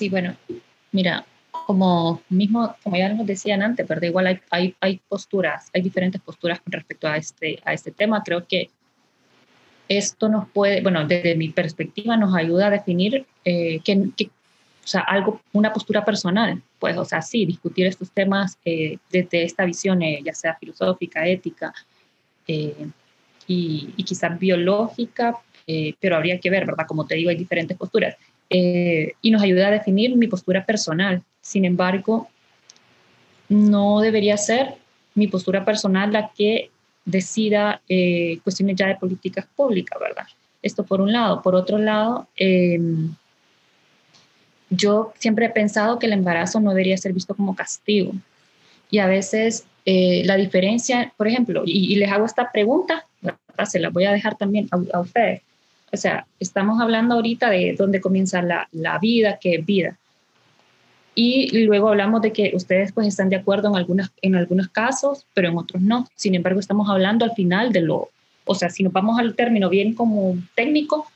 [0.00, 0.34] Sí, bueno,
[0.92, 1.26] mira,
[1.66, 6.22] como mismo, como ya nos decían antes, pero igual hay, hay, hay, posturas, hay diferentes
[6.22, 8.22] posturas con respecto a este, a este tema.
[8.24, 8.70] Creo que
[9.88, 15.02] esto nos puede, bueno, desde mi perspectiva nos ayuda a definir eh, que, o sea,
[15.02, 20.00] algo, una postura personal, pues, o sea, sí, discutir estos temas eh, desde esta visión,
[20.00, 21.74] eh, ya sea filosófica, ética
[22.46, 22.72] y,
[23.46, 25.36] y quizás biológica,
[26.00, 26.86] pero habría que ver, ¿verdad?
[26.88, 28.16] Como te digo, hay diferentes posturas.
[28.50, 31.22] Y nos ayuda a definir mi postura personal.
[31.40, 32.28] Sin embargo,
[33.48, 34.74] no debería ser
[35.14, 36.70] mi postura personal la que
[37.04, 40.26] decida eh, cuestiones ya de políticas públicas, ¿verdad?
[40.62, 41.42] Esto por un lado.
[41.42, 43.14] Por otro lado, em,
[44.68, 48.12] yo siempre he pensado que el embarazo no debería ser visto como castigo.
[48.90, 53.06] Y a veces eh, la diferencia, por ejemplo, y, les hago esta pregunta,
[53.66, 55.42] se la voy a dejar también a, ustedes.
[55.92, 59.96] O sea, estamos hablando ahorita de dónde comienza la, la vida, qué es vida.
[61.14, 65.26] Y luego hablamos de que ustedes pues están de acuerdo en, algunas, en algunos casos,
[65.34, 66.06] pero en otros no.
[66.14, 68.08] Sin embargo, estamos hablando al final de lo,
[68.44, 71.06] o sea, si nos vamos al término bien como técnico,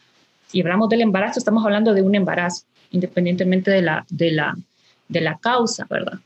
[0.48, 4.56] si hablamos del embarazo, estamos hablando de un embarazo, independientemente de la, de la,
[5.08, 6.19] de la causa, ¿verdad?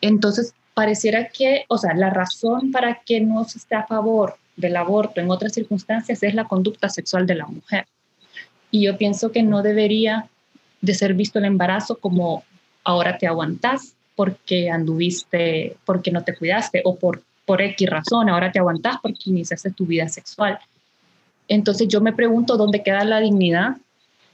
[0.00, 4.76] Entonces, pareciera que, o sea, la razón para que no se esté a favor del
[4.76, 7.86] aborto en otras circunstancias es la conducta sexual de la mujer.
[8.70, 10.28] Y yo pienso que no debería
[10.80, 12.44] de ser visto el embarazo como
[12.84, 18.52] ahora te aguantas porque anduviste, porque no te cuidaste o por, por X razón, ahora
[18.52, 20.58] te aguantas porque iniciaste tu vida sexual.
[21.48, 23.76] Entonces yo me pregunto dónde queda la dignidad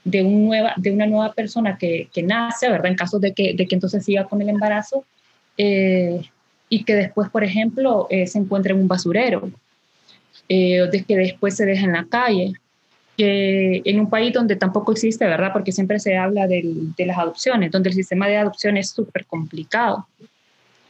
[0.05, 2.87] de, un nueva, de una nueva persona que, que nace, ¿verdad?
[2.87, 5.05] En caso de que, de que entonces siga con el embarazo
[5.57, 6.23] eh,
[6.69, 9.51] y que después, por ejemplo, eh, se encuentre en un basurero,
[10.53, 12.55] eh, de que después se deje en la calle
[13.17, 15.53] que en un país donde tampoco existe, ¿verdad?
[15.53, 19.27] Porque siempre se habla del, de las adopciones, donde el sistema de adopción es súper
[19.27, 20.09] complicado.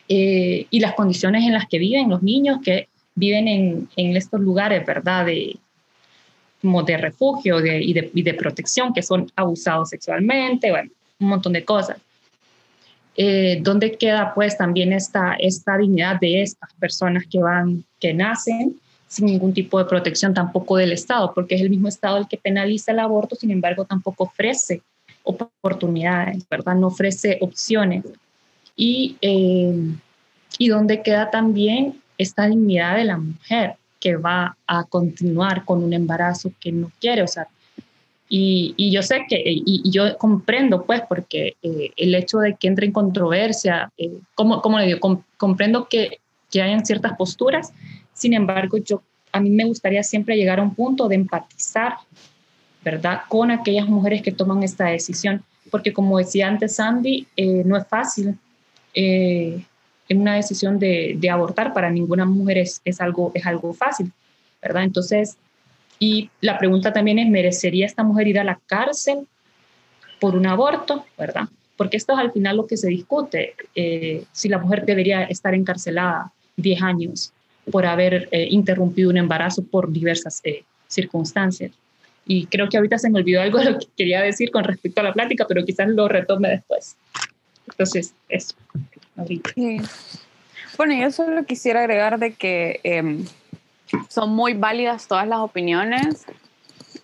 [0.09, 4.41] Eh, y las condiciones en las que viven los niños que viven en, en estos
[4.41, 5.27] lugares, ¿verdad?
[5.27, 5.59] De,
[6.63, 11.29] como de refugio de, y, de, y, de, protección, que son abusados sexualmente, bueno, un
[11.29, 11.99] montón de cosas.
[13.15, 18.81] Eh, ¿Dónde queda pues también esta, esta dignidad de estas personas que van, que nacen
[19.11, 22.37] sin ningún tipo de protección tampoco del Estado, porque es el mismo Estado el que
[22.37, 24.83] penaliza el aborto, sin embargo tampoco ofrece
[25.25, 26.77] oportunidades, ¿verdad?
[26.77, 28.05] No ofrece opciones.
[28.77, 29.75] Y, eh,
[30.59, 35.93] y donde queda también esta dignidad de la mujer que va a continuar con un
[35.93, 37.49] embarazo que no quiere, o sea,
[38.29, 42.69] y, y yo sé que, y, yo comprendo pues, porque eh, el hecho de que
[42.69, 47.73] entre en controversia, eh, como, como le digo, comprendo que, que hayan ciertas posturas,
[48.21, 51.95] sin embargo, yo, a mí me gustaría siempre llegar a un punto de empatizar,
[52.85, 57.79] ¿verdad?, con aquellas mujeres que toman esta decisión, porque como decía antes Sandy, eh, no
[57.79, 58.37] es fácil.
[58.93, 59.65] Eh,
[60.11, 64.13] una decisión de, de, abortar para ninguna mujer es, es, algo, es algo fácil,
[64.61, 64.83] ¿verdad?
[64.83, 65.39] Entonces,
[65.99, 69.27] y la pregunta también es, ¿merecería esta mujer ir a la cárcel
[70.21, 71.45] por un aborto, ¿verdad?
[71.79, 75.55] Porque esto es al final lo que se discute, eh, si la mujer debería estar
[75.55, 77.33] encarcelada 10 años
[77.71, 81.73] por haber eh, interrumpido un embarazo por diversas eh, circunstancias.
[82.27, 85.01] Y creo que ahorita se me olvidó algo de lo que quería decir con respecto
[85.01, 86.97] a la plática, pero quizás lo retome después.
[87.69, 88.55] Entonces, eso.
[90.77, 93.25] Bueno, yo solo quisiera agregar de que em,
[94.09, 96.25] son muy válidas todas las opiniones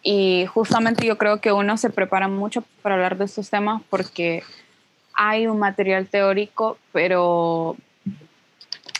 [0.02, 4.42] y justamente yo creo que uno se prepara mucho para hablar de estos temas porque
[5.12, 7.76] hay un material teórico, pero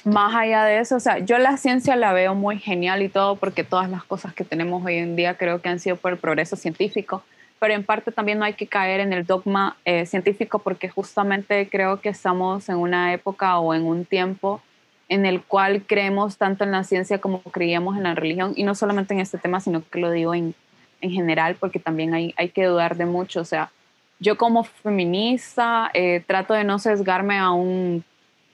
[0.06, 3.34] más allá de eso, o sea, yo la ciencia la veo muy genial y todo
[3.34, 6.18] porque todas las cosas que tenemos hoy en día creo que han sido por el
[6.18, 7.24] progreso científico,
[7.58, 11.68] pero en parte también no hay que caer en el dogma eh, científico porque justamente
[11.68, 14.62] creo que estamos en una época o en un tiempo
[15.08, 18.76] en el cual creemos tanto en la ciencia como creíamos en la religión y no
[18.76, 20.54] solamente en este tema, sino que lo digo en,
[21.00, 23.72] en general porque también hay, hay que dudar de mucho, o sea,
[24.20, 28.04] yo como feminista eh, trato de no sesgarme a un,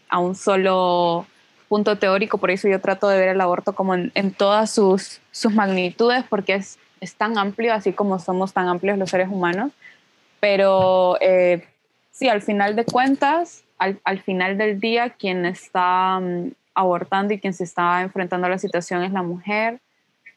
[0.09, 1.27] a un solo
[1.73, 5.55] punto teórico, por eso yo trato de ver el aborto como en, todas sus, sus
[5.55, 9.73] magnitudes, porque es, es, tan amplio, así como somos tan amplios los seres humanos.
[10.39, 11.65] Pero eh,
[12.11, 17.41] sí, al final de cuentas, al, al, final del día, quien está mm, abortando y
[17.41, 19.81] quien se está enfrentando a la situación es la mujer,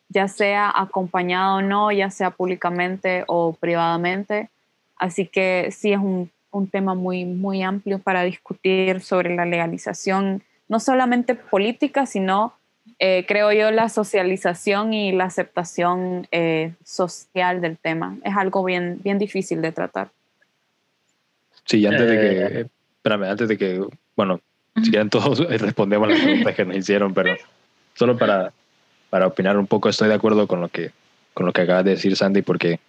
[0.08, 4.48] ya sea acompañada o no, ya sea públicamente o privadamente.
[4.96, 10.42] Así que sí es un, un tema muy, muy amplio para discutir sobre la legalización
[10.68, 12.54] no solamente política, sino
[13.00, 18.18] eh, creo yo, la socialización y la aceptación eh, social del tema.
[18.24, 20.10] Es algo bien, bien difícil de tratar.
[21.66, 22.68] Sí, antes de que, eh.
[22.98, 23.86] espérame, antes de que,
[24.16, 24.40] bueno,
[24.82, 27.36] si quieren todos respondemos las preguntas que nos hicieron, pero
[27.96, 28.54] solo para,
[29.10, 30.92] para opinar un poco, estoy de acuerdo con lo que,
[31.34, 32.80] con lo que acabas de decir, Sandy, porque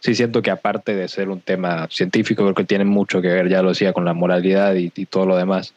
[0.00, 3.48] sí siento que aparte de ser un tema científico, creo que tiene mucho que ver,
[3.48, 5.72] ya lo decía, con la moralidad y, y todo lo demás.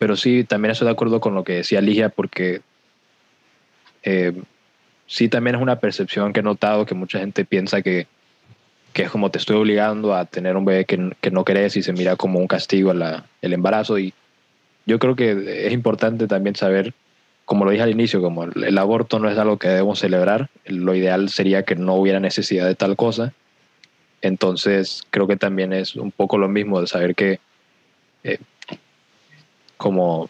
[0.00, 2.62] Pero sí, también estoy de acuerdo con lo que decía Ligia, porque
[4.02, 4.32] eh,
[5.06, 8.06] sí también es una percepción que he notado que mucha gente piensa que,
[8.94, 11.82] que es como te estoy obligando a tener un bebé que, que no querés y
[11.82, 13.98] se mira como un castigo el embarazo.
[13.98, 14.14] Y
[14.86, 16.94] yo creo que es importante también saber,
[17.44, 20.48] como lo dije al inicio, como el, el aborto no es algo que debemos celebrar,
[20.64, 23.34] lo ideal sería que no hubiera necesidad de tal cosa.
[24.22, 27.38] Entonces creo que también es un poco lo mismo de saber que
[28.24, 28.38] eh,
[29.80, 30.28] como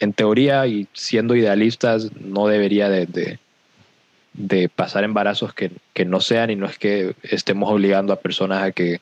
[0.00, 3.38] en teoría y siendo idealistas no debería de,
[4.34, 8.62] de, pasar embarazos que, que, no sean y no es que estemos obligando a personas
[8.62, 9.00] a que,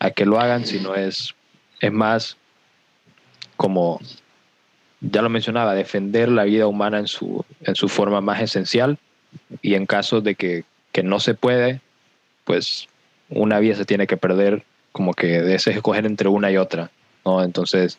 [0.00, 1.34] a que lo hagan, sino es,
[1.80, 2.36] es más
[3.56, 4.00] como,
[5.00, 8.98] ya lo mencionaba, defender la vida humana en su, en su forma más esencial
[9.62, 11.80] y en caso de que, que no se puede,
[12.44, 12.86] pues
[13.30, 14.62] una vida se tiene que perder
[14.92, 16.90] como que ese escoger entre una y otra,
[17.24, 17.42] ¿no?
[17.42, 17.98] Entonces,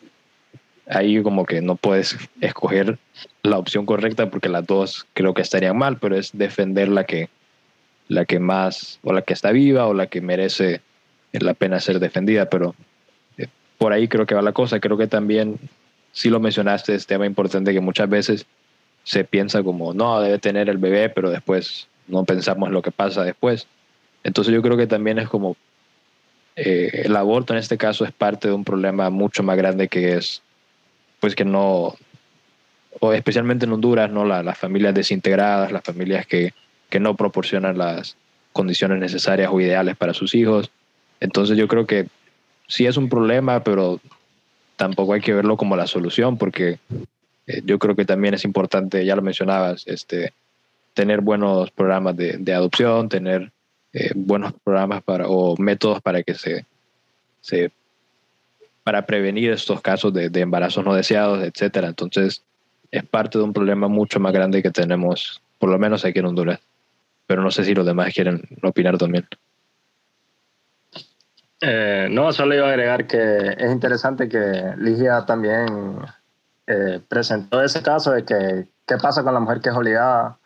[0.88, 2.98] ahí como que no puedes escoger
[3.42, 7.28] la opción correcta porque las dos creo que estarían mal, pero es defender la que,
[8.08, 10.80] la que más, o la que está viva o la que merece
[11.32, 12.74] la pena ser defendida, pero
[13.36, 13.46] eh,
[13.76, 14.80] por ahí creo que va la cosa.
[14.80, 15.58] Creo que también,
[16.12, 18.46] si lo mencionaste, es tema importante que muchas veces
[19.04, 23.24] se piensa como, no, debe tener el bebé, pero después no pensamos lo que pasa
[23.24, 23.66] después.
[24.24, 25.56] Entonces yo creo que también es como,
[26.56, 30.16] eh, el aborto en este caso es parte de un problema mucho más grande que
[30.16, 30.42] es
[31.20, 31.94] pues que no,
[33.00, 34.24] o especialmente en Honduras, ¿no?
[34.24, 36.52] las familias desintegradas, las familias que,
[36.88, 38.16] que no proporcionan las
[38.52, 40.70] condiciones necesarias o ideales para sus hijos.
[41.20, 42.08] Entonces yo creo que
[42.66, 44.00] sí es un problema, pero
[44.76, 46.78] tampoco hay que verlo como la solución, porque
[47.46, 50.32] eh, yo creo que también es importante, ya lo mencionabas, este,
[50.94, 53.50] tener buenos programas de, de adopción, tener
[53.92, 56.66] eh, buenos programas para, o métodos para que se,
[57.40, 57.70] se
[58.88, 61.88] para prevenir estos casos de, de embarazos no deseados, etcétera.
[61.88, 62.42] Entonces,
[62.90, 66.24] es parte de un problema mucho más grande que tenemos, por lo menos aquí en
[66.24, 66.58] Honduras.
[67.26, 69.28] Pero no sé si los demás quieren opinar también.
[71.60, 75.98] Eh, no, solo iba a agregar que es interesante que Ligia también
[76.66, 80.38] eh, presentó ese caso de que qué pasa con la mujer que es obligada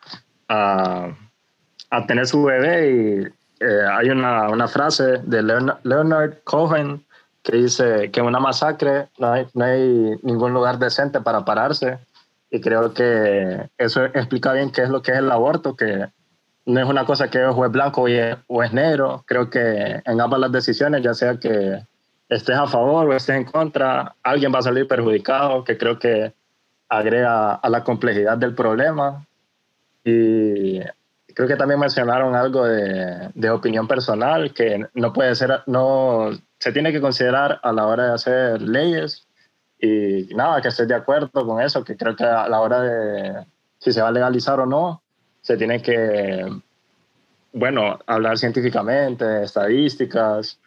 [0.49, 1.15] a,
[1.91, 7.05] a tener su bebé y eh, hay una, una, frase de Leonard, Leonard Cohen
[7.43, 11.99] que dice que una masacre no hay, no hay ningún lugar decente para pararse.
[12.49, 16.07] Y creo que eso explica bien qué es lo que es el aborto, que
[16.65, 18.05] no es una cosa que o es blanco
[18.47, 19.23] o es negro.
[19.27, 21.83] Creo que en ambas las decisiones, ya sea que
[22.29, 26.33] estés a favor o estés en contra, alguien va a salir perjudicado, que creo que
[26.87, 29.25] agrega a la complejidad del problema.
[30.05, 30.79] Y
[31.33, 36.31] creo que también mencionaron algo de, de opinión personal, que no puede ser, no
[36.63, 39.27] se tiene que considerar a la hora de hacer leyes
[39.81, 43.45] y nada, que estoy de acuerdo con eso, que creo que a la hora de
[43.79, 45.01] si se va a legalizar o no,
[45.41, 46.45] se tiene que,
[47.51, 50.57] bueno, hablar científicamente, estadísticas,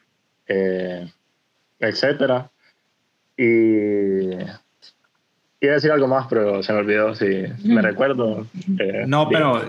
[0.46, 1.10] eh,
[1.78, 2.50] etcétera.
[3.34, 4.52] Y iba
[5.62, 8.46] a decir algo más, pero se me olvidó si me recuerdo.
[8.78, 9.62] Eh, no, pero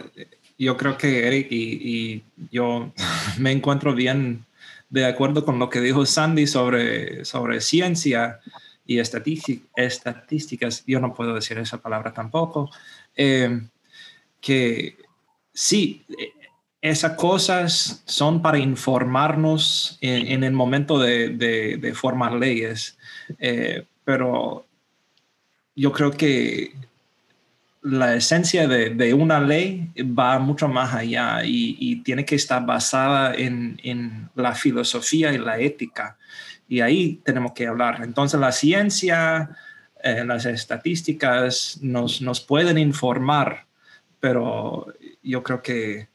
[0.58, 2.92] yo creo que Eric y, y yo
[3.40, 4.44] me encuentro bien
[4.90, 8.40] de acuerdo con lo que dijo Sandy sobre, sobre ciencia
[8.86, 12.72] y estadísticas, yo no puedo decir esa palabra tampoco,
[13.16, 13.62] eh,
[14.40, 14.98] que
[15.54, 16.06] sí,
[16.82, 22.98] esas cosas son para informarnos en, el momento de, de, formar leyes,
[23.40, 24.66] eh, pero
[25.76, 26.74] yo creo que
[27.82, 32.66] la esencia de, de, una ley va mucho más allá y, y tiene que estar
[32.66, 36.18] basada en, en, la filosofía y la ética.
[36.68, 38.02] Y ahí tenemos que hablar.
[38.04, 39.50] Entonces la ciencia,
[40.04, 43.66] eh, las estadísticas nos, nos, pueden informar,
[44.20, 44.88] pero
[45.24, 46.10] yo creo que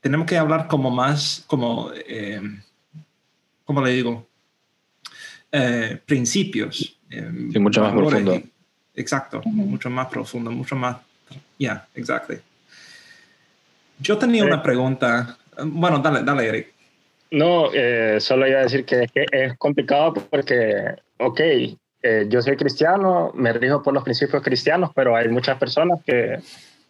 [0.00, 2.40] tenemos que hablar como más, como, eh,
[3.64, 4.28] ¿cómo le digo?
[5.50, 6.98] Eh, principios.
[7.08, 8.42] Eh, sí, mucho más profundo
[8.94, 10.96] Exacto, mucho más profundo, mucho más...
[11.30, 12.38] Ya, yeah, exactly.
[13.98, 15.36] Yo tenía una pregunta.
[15.64, 16.72] Bueno, dale, dale,
[17.30, 21.40] No, eh, solo iba a decir que es, que es complicado porque, ok,
[22.02, 26.38] eh, yo soy cristiano, me rijo por los principios cristianos, pero hay muchas personas que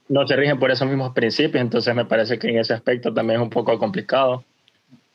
[0.08, 3.40] no se rigen por esos mismos principios, entonces me parece que en ese aspecto también
[3.40, 4.44] es un poco complicado.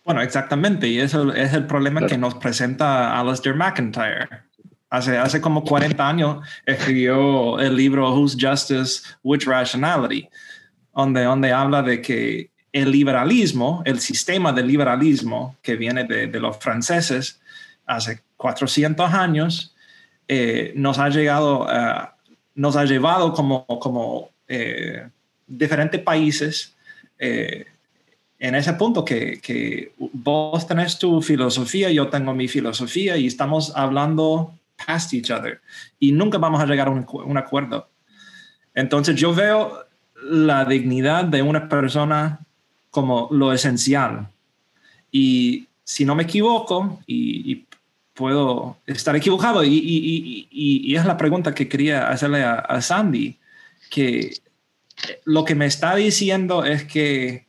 [0.06, 4.28] Bueno, exactamente, y eso es el problema que nos presenta Alistair McIntyre.
[4.90, 10.28] Hace, hace como 40 años escribió el libro Whose Justice, Which Rationality,
[10.96, 16.40] donde, donde habla de que el liberalismo, el sistema del liberalismo que viene de, de
[16.40, 17.40] los franceses
[17.86, 19.76] hace 400 años,
[20.28, 22.08] eh, nos ha llegado, uh,
[22.54, 25.10] nos ha llevado como, como eh,
[25.48, 26.76] diferentes países
[27.18, 27.66] eh,
[28.38, 33.74] en ese punto que, que, vos tenés tu filosofía, yo tengo mi filosofía y estamos
[33.76, 34.54] hablando
[34.86, 35.62] past each other
[36.00, 37.90] y nunca vamos a llegar a un, acuerdo.
[38.74, 39.86] Entonces yo veo
[40.24, 42.40] la dignidad de una persona
[42.92, 44.30] como lo esencial.
[45.12, 47.66] Y si no me equivoco, y,
[48.14, 53.38] puedo estar equivocado, y, es la pregunta que quería hacerle a Sandy,
[53.90, 54.34] que
[55.26, 57.46] lo que me está diciendo es que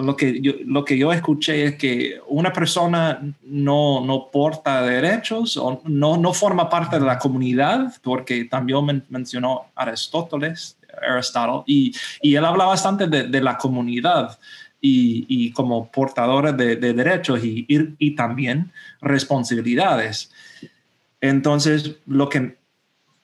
[0.00, 5.56] lo que yo, lo que yo escuché es que una persona no, no porta derechos
[5.56, 11.94] o no, no forma parte de la comunidad, porque también men mencionó Aristóteles, Aristotle, y,
[12.22, 14.38] y él habla bastante de, la comunidad
[14.80, 20.30] y, y como portadores de, de derechos y, y, también responsabilidades.
[21.20, 22.56] Entonces, lo que,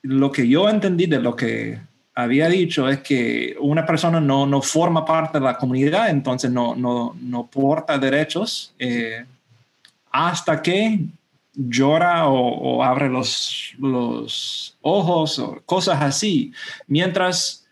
[0.02, 1.78] lo que yo entendí de lo que
[2.14, 6.74] había dicho es que una persona no, no forma parte de la comunidad, entonces no,
[6.74, 9.24] no, no porta derechos eh,
[10.12, 11.00] hasta que
[11.54, 16.52] llora o, o abre los, los, ojos o cosas así.
[16.86, 17.66] Mientras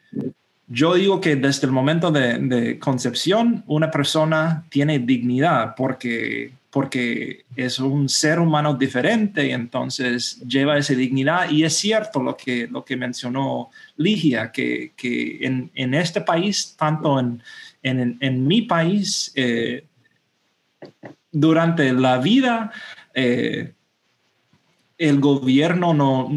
[0.67, 7.45] yo digo que desde el momento de, de concepción una persona tiene dignidad porque porque
[7.55, 11.51] es un ser humano diferente y entonces lleva esa dignidad.
[11.51, 16.75] Y es cierto lo que, lo que mencionó Ligia, que, que en, en, este país,
[16.79, 17.43] tanto en,
[17.83, 19.85] en, en mi país, eh,
[21.31, 22.73] durante la vida,
[23.13, 23.75] eh,
[24.97, 26.31] el gobierno no,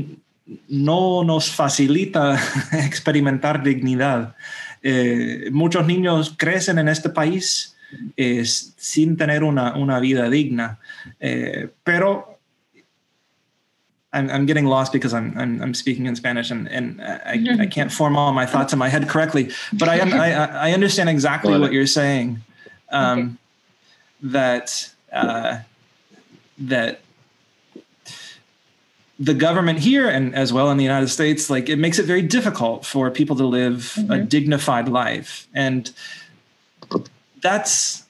[0.67, 2.37] no nos facilita
[2.73, 4.35] experimentar dignidad.
[4.83, 7.74] Eh, muchos niños crecen en este país
[8.17, 10.77] es sin tener una, una vida digna.
[11.19, 12.37] Eh, pero
[14.13, 17.65] I'm, I'm, getting lost because I'm, I'm, I'm, speaking in Spanish and, and I, I
[17.65, 19.51] can't form all my thoughts in my head correctly.
[19.73, 22.41] But I, I, I understand exactly what you're saying.
[22.89, 23.29] Um, okay.
[24.31, 25.59] That uh,
[26.57, 27.01] that
[29.19, 32.21] the government here and as well in the United States, like it makes it very
[32.21, 34.11] difficult for people to live mm-hmm.
[34.11, 35.47] a dignified life.
[35.53, 35.91] And
[37.45, 38.03] that's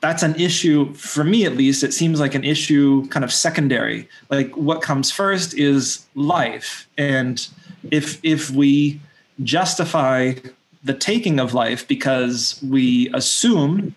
[0.00, 4.08] that's an issue for me at least it seems like an issue kind of secondary.
[4.30, 6.88] Like what comes first is life.
[6.96, 7.46] And
[7.90, 8.98] if if we
[9.42, 10.34] justify
[10.82, 13.94] the taking of life because we assume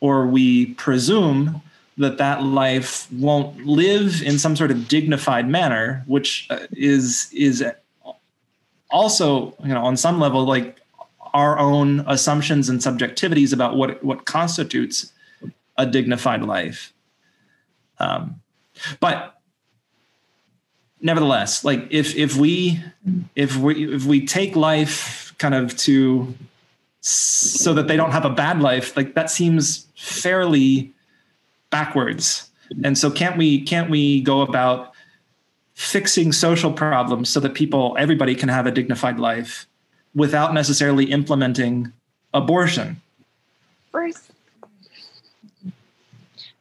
[0.00, 1.62] or we presume
[1.96, 7.64] that that life won't live in some sort of dignified manner which uh, is is
[8.90, 10.78] also you know on some level like
[11.36, 15.12] our own assumptions and subjectivities about what what constitutes
[15.76, 16.94] a dignified life.
[17.98, 18.40] Um,
[19.00, 19.38] but
[21.02, 22.82] nevertheless, like if if we
[23.34, 26.34] if we if we take life kind of to
[27.02, 30.90] so that they don't have a bad life, like that seems fairly
[31.68, 32.48] backwards.
[32.82, 34.92] And so can't we can't we go about
[35.74, 39.66] fixing social problems so that people everybody can have a dignified life
[40.16, 41.92] without necessarily implementing
[42.32, 43.00] abortion.
[43.92, 44.32] First.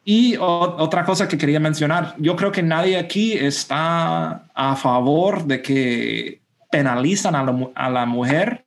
[0.07, 5.63] Y otra cosa que quería mencionar, yo creo que nadie aquí está a favor de
[5.63, 8.63] que penalizan a la, a la mujer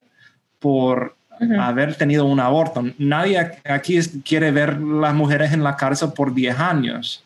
[0.58, 1.62] por uh -huh.
[1.62, 2.82] haber tenido un aborto.
[2.98, 7.22] Nadie aquí quiere ver las mujeres en la cárcel por 10 años.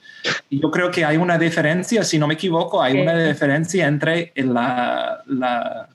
[0.51, 4.33] Y yo creo que hay una diferencia, si no me equivoco, hay una diferencia entre
[4.37, 5.89] la, la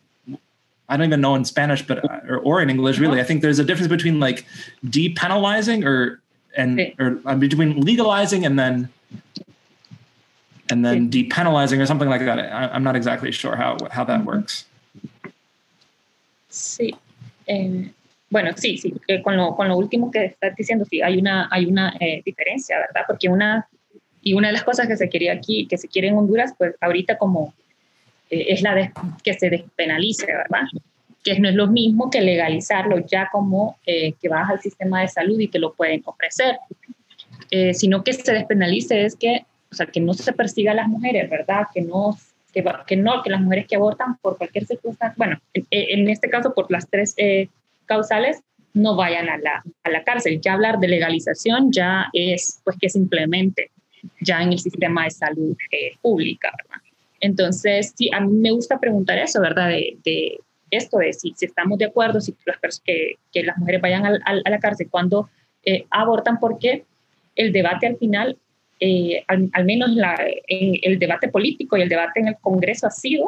[0.89, 3.20] I don't even know in Spanish, but uh, or, or in English, really.
[3.20, 4.46] I think there's a difference between like
[4.86, 6.22] depenalizing or
[6.56, 8.89] and or uh, between legalizing and then
[10.70, 12.39] and then depenalizing or something like that.
[12.39, 14.65] I, am not exactly sure how how that works.
[16.50, 16.96] Sí.
[17.48, 17.91] Eh,
[18.29, 18.94] bueno, sí, sí.
[19.08, 22.22] Eh, con lo con lo último que estás diciendo, sí, hay una hay una eh,
[22.25, 23.03] diferencia, ¿verdad?
[23.08, 23.67] Porque una
[24.22, 26.75] y una de las cosas que se quería aquí, que se quiere en Honduras, pues
[26.82, 27.53] ahorita como
[28.29, 28.91] eh, es la de,
[29.24, 30.67] que se despenalice, ¿verdad?
[31.24, 35.07] Que no es lo mismo que legalizarlo ya como eh, que vas al sistema de
[35.07, 36.57] salud y te lo pueden ofrecer,
[37.51, 40.88] eh, sino que se despenalice es que, o sea, que no se persiga a las
[40.88, 41.67] mujeres, ¿verdad?
[41.74, 42.17] Que no,
[42.53, 46.53] que, que no, que las mujeres que abortan por cualquier circunstancia, bueno, en, este caso
[46.53, 47.15] por las tres
[47.86, 48.41] causales,
[48.74, 50.39] no vayan a la, a la cárcel.
[50.41, 53.72] Ya hablar de legalización ya es, pues, que simplemente
[54.22, 56.81] ya en el sistema de salud eh, pública, ¿verdad?
[57.19, 59.69] Entonces, sí, a mí me gusta preguntar eso, ¿verdad?
[59.69, 60.39] De, de
[60.71, 64.33] esto de si, si, estamos de acuerdo, si las que, que las mujeres vayan a,
[64.33, 65.29] la cárcel cuando
[65.63, 66.86] eh, abortan, porque
[67.36, 68.38] el debate al final,
[68.79, 73.27] eh, al, menos la, el debate político y el debate en el Congreso ha sido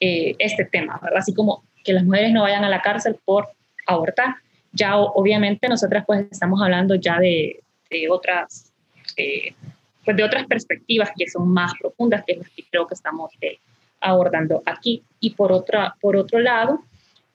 [0.00, 1.18] eh, este tema, ¿verdad?
[1.18, 3.48] Así como que las mujeres no vayan a la cárcel por
[3.86, 4.36] abortar.
[4.72, 8.72] Ya obviamente nosotras pues estamos hablando ya de, de otras
[10.04, 13.30] pues de otras perspectivas que son más profundas, que es las que creo que estamos
[13.40, 13.58] eh,
[14.00, 15.02] abordando aquí.
[15.20, 16.80] Y por, otra, por otro lado,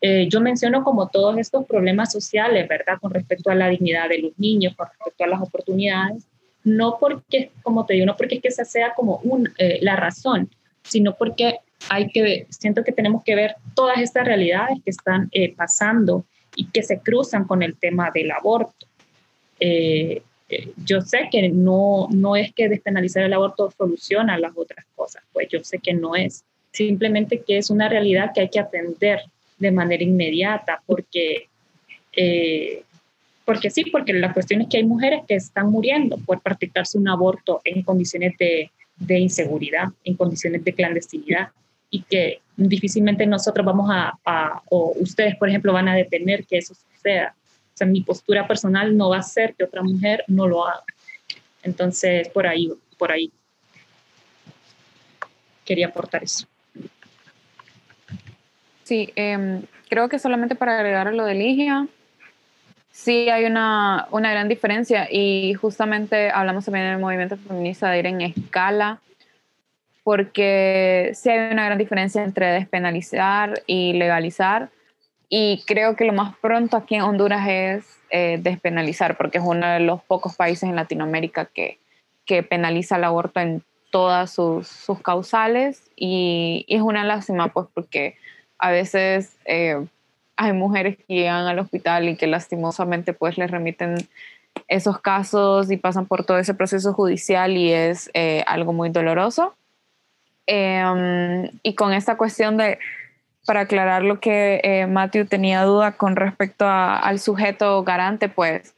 [0.02, 2.98] eh, yo menciono como todos estos problemas sociales, ¿verdad?
[3.00, 6.26] Con respecto a la dignidad de los niños, con respecto a las oportunidades,
[6.64, 9.96] no porque, como te digo, no porque es que esa sea como un, eh, la
[9.96, 10.50] razón,
[10.84, 11.58] sino porque
[11.90, 16.84] hay que, siento que tenemos que ver todas estas realidades que están pasando y que
[16.84, 18.88] se cruzan con el tema del aborto.
[19.60, 20.22] Eh,
[20.86, 25.48] yo sé que no, no es que despenalizar el aborto soluciona las otras cosas, pues
[25.50, 26.44] yo sé que no es.
[26.72, 29.22] Simplemente que es una realidad que hay que atender
[29.58, 31.48] de manera inmediata, porque,
[32.16, 32.84] eh,
[33.46, 37.08] porque sí, porque la cuestión es que hay mujeres que están muriendo por practicarse un
[37.08, 41.50] aborto en condiciones de, de inseguridad, en condiciones de clandestinidad,
[41.90, 46.58] y que difícilmente nosotros vamos a, a, o ustedes, por ejemplo, van a detener que
[46.58, 47.36] eso suceda
[47.86, 50.84] mi postura personal no va a ser que otra mujer no lo haga.
[51.64, 53.32] Entonces, por ahí, por ahí.
[55.66, 56.46] Quería aportar eso.
[58.84, 61.88] Sí, em, creo que solamente para agregar lo de Ligia,
[62.92, 68.06] sí hay una, una, gran diferencia y justamente hablamos también del movimiento feminista de ir
[68.08, 69.00] en escala,
[70.04, 74.70] porque sí hay una gran diferencia entre despenalizar y legalizar
[75.36, 79.66] y creo que lo más pronto aquí en Honduras es eh, despenalizar, porque es uno
[79.66, 81.80] de los pocos países en Latinoamérica que,
[82.24, 85.90] que penaliza el aborto en todas sus, sus causales.
[85.96, 88.16] Y, es una lástima, pues, porque
[88.60, 89.84] a veces eh,
[90.36, 93.96] hay mujeres que llegan al hospital y que lastimosamente, pues, les remiten
[94.68, 99.56] esos casos y pasan por todo ese proceso judicial y es eh, algo muy doloroso.
[100.46, 102.78] Em, y con esta cuestión de
[103.46, 108.74] para aclarar lo que eh, Matthew tenía duda con respecto al sujeto garante, pues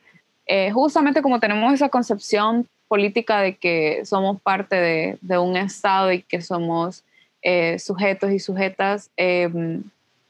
[0.47, 6.11] eh, justamente como tenemos esa concepción política de que somos parte de, de un Estado
[6.11, 7.03] y que somos
[7.41, 9.83] eh, sujetos y sujetas, em,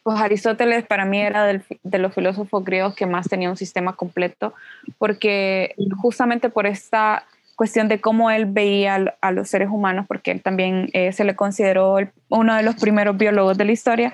[0.04, 4.54] pues Aristóteles para mí era de los filósofos griegos que más tenía un sistema completo,
[4.98, 10.42] porque justamente por esta cuestión de cómo él veía a los seres humanos, porque él
[10.42, 11.98] también eh, se le consideró
[12.30, 14.14] uno de los primeros biólogos de la historia,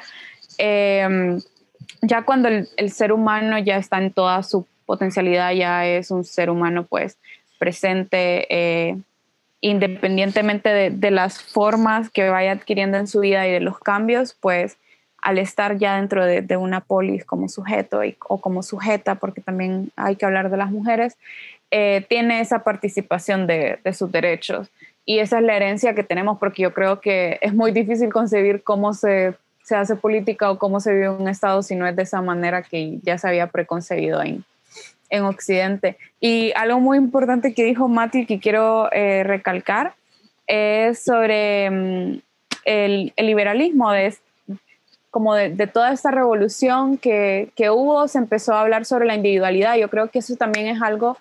[0.58, 1.42] em,
[2.02, 6.50] ya cuando el, ser humano ya está en toda su potencialidad, ya es un ser
[6.50, 7.18] humano pues
[7.60, 8.98] presente, eh,
[9.60, 14.78] independientemente de, las formas que vaya adquiriendo en su vida y de los cambios, pues
[15.22, 20.16] al estar ya dentro de, una polis como sujeto o como sujeta, porque también hay
[20.16, 21.16] que hablar de las mujeres,
[21.74, 24.70] eh, tiene esa participación de, sus derechos.
[25.06, 28.62] Y esa es la herencia que tenemos, porque yo creo que es muy difícil concebir
[28.62, 32.04] cómo se, se hace política o cómo se vive un Estado si no es de
[32.04, 34.44] esa manera que ya se había preconcebido en,
[35.10, 35.98] en Occidente.
[36.20, 39.94] Y algo muy importante que dijo Mati que quiero eh, recalcar
[40.48, 42.22] es sobre mm,
[42.66, 44.14] el, liberalismo, de,
[45.10, 49.16] como de, de, toda esta revolución que, que hubo, se empezó a hablar sobre la
[49.16, 49.78] individualidad.
[49.78, 51.18] Yo creo que eso también es algo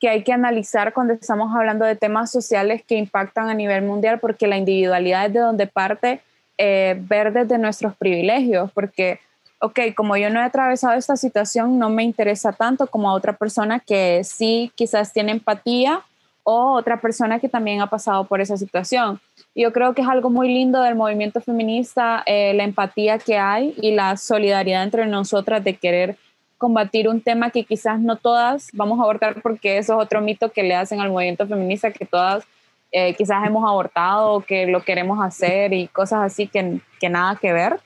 [0.00, 4.18] que hay que analizar cuando estamos hablando de temas sociales que impactan a nivel mundial,
[4.20, 6.20] porque la individualidad es de donde parte
[6.58, 9.20] eh, ver desde nuestros privilegios, porque,
[9.60, 13.34] ok, como yo no he atravesado esta situación, no me interesa tanto como a otra
[13.34, 16.02] persona que sí quizás tiene empatía
[16.48, 19.20] o otra persona que también ha pasado por esa situación.
[19.54, 23.74] Yo creo que es algo muy lindo del movimiento feminista, eh, la empatía que hay
[23.82, 26.16] y la solidaridad entre nosotras de querer
[26.58, 30.50] combatir un tema que quizás no todas vamos a abortar porque eso es otro mito
[30.50, 32.44] que le hacen al movimiento feminista, que todas
[32.92, 37.36] eh, quizás hemos abortado o que lo queremos hacer y cosas así que, que nada
[37.36, 37.80] que ver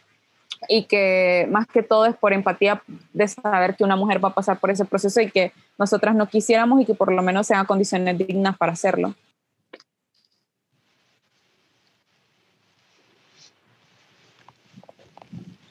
[0.69, 4.35] y que más que todo es por empatía de saber que una mujer va a
[4.35, 7.67] pasar por ese proceso y que nosotras no quisiéramos y que por lo menos sean
[7.67, 9.15] condiciones dignas para hacerlo.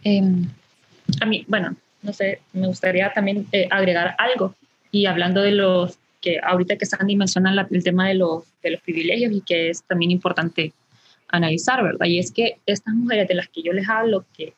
[0.03, 0.49] Em,
[1.21, 4.55] a mí, bueno, no sé, me gustaría también eh, agregar algo.
[4.91, 8.81] Y hablando de los que ahorita que Sandy menciona el tema de los, de los
[8.81, 10.73] privilegios y que es también importante
[11.29, 12.05] analizar, ¿verdad?
[12.07, 14.53] Y es que estas mujeres de las que yo les hablo, que,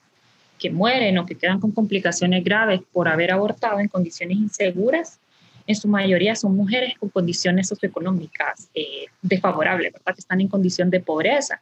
[0.57, 5.19] que mueren o que quedan con complicaciones graves por haber abortado en condiciones inseguras,
[5.67, 10.15] en su mayoría son mujeres con condiciones socioeconómicas eh, desfavorables, ¿verdad?
[10.15, 11.61] Que están en condición de pobreza.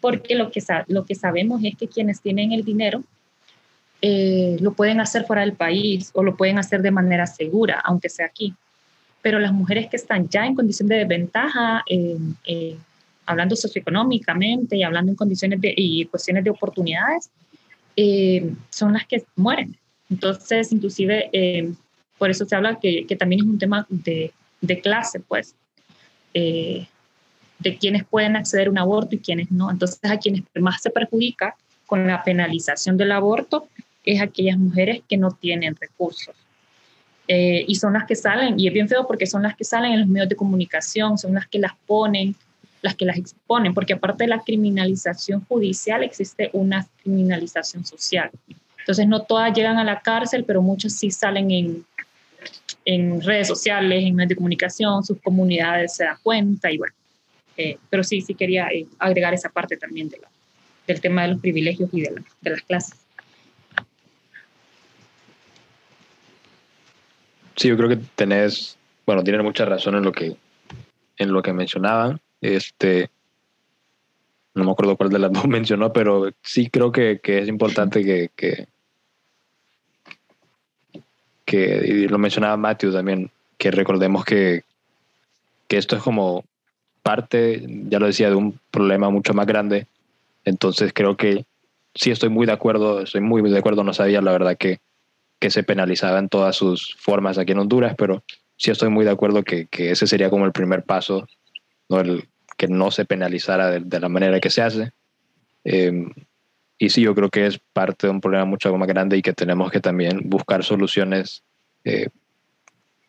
[0.00, 3.02] Porque lo que, lo que sabemos es que quienes tienen el dinero
[4.06, 8.08] eh, lo pueden hacer fuera del país o lo pueden hacer de manera segura, aunque
[8.08, 8.54] sea aquí.
[9.22, 12.76] Pero las mujeres que están ya en condición de desventaja, eh,
[13.24, 17.30] hablando socioeconómicamente y hablando en condiciones de, y cuestiones de oportunidades,
[18.70, 19.76] son las que mueren.
[20.10, 21.30] Entonces, inclusive
[22.18, 25.54] por eso se habla que, que también es un tema de, de clase, pues,
[26.32, 26.86] eh,
[27.58, 29.70] de quienes pueden acceder a un aborto y quienes no.
[29.70, 33.68] Entonces, a quienes más se perjudica con la penalización del aborto
[34.04, 36.34] es aquellas mujeres que no tienen recursos.
[37.26, 39.92] Eh, y son las que salen, y es bien feo porque son las que salen
[39.92, 42.34] en los medios de comunicación, son las que las ponen,
[42.82, 48.30] las que las exponen, porque aparte de la criminalización judicial existe una criminalización social.
[48.78, 51.86] Entonces no todas llegan a la cárcel, pero muchas sí salen en,
[52.84, 56.94] en redes sociales, en medios de comunicación, sus comunidades se dan cuenta y bueno.
[57.56, 60.28] Eh, pero sí, sí quería eh, agregar esa parte también de la,
[60.86, 63.03] del tema de los privilegios y de, de las clases.
[67.56, 70.36] Sí, yo creo que tenés, bueno, tienen mucha razón en lo que,
[71.16, 72.20] en lo que mencionaban.
[72.40, 73.10] Este,
[74.54, 78.04] no me acuerdo cuál de las dos mencionó, pero sí creo que, que es importante
[78.04, 78.66] que, que,
[81.56, 84.64] y lo mencionaba Matthew también, que recordemos que,
[85.68, 86.44] que esto es como
[87.02, 89.86] parte, ya lo decía, de un problema mucho más grande.
[90.44, 91.44] Entonces creo que
[91.94, 94.80] sí estoy muy de acuerdo, estoy muy de acuerdo, no sabía la verdad que,
[95.44, 98.24] que se penalizaba en todas sus formas aquí en Honduras, pero
[98.56, 101.28] sí estoy muy de acuerdo que, que ese sería como el primer paso,
[101.90, 102.00] ¿no?
[102.00, 104.92] El, que no se penalizara de, la manera que se hace.
[105.64, 106.08] Eh,
[106.78, 109.34] y sí, yo creo que es parte de un problema mucho más grande y que
[109.34, 111.42] tenemos que también buscar soluciones
[111.84, 112.08] eh,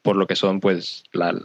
[0.01, 1.41] por lo que son pues la,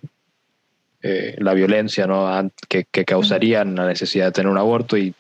[1.05, 2.51] eh, la violencia ¿no?
[2.69, 5.15] que, que causarían la necesidad de tener un aborto y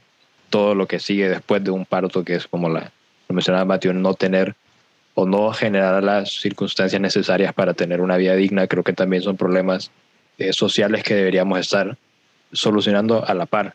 [0.49, 2.91] todo lo que sigue después de un parto, que es como la,
[3.29, 4.57] lo mencionaba Mateo, no tener
[5.21, 9.37] o no generar las circunstancias necesarias para tener una vida digna, creo que también son
[9.37, 9.91] problemas
[10.39, 11.99] eh, sociales que deberíamos estar
[12.53, 13.75] solucionando a la par.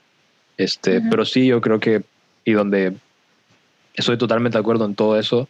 [0.57, 2.01] Este, Pero sí, yo creo que,
[2.45, 2.93] y donde
[3.93, 5.47] estoy totalmente de acuerdo en todo eso,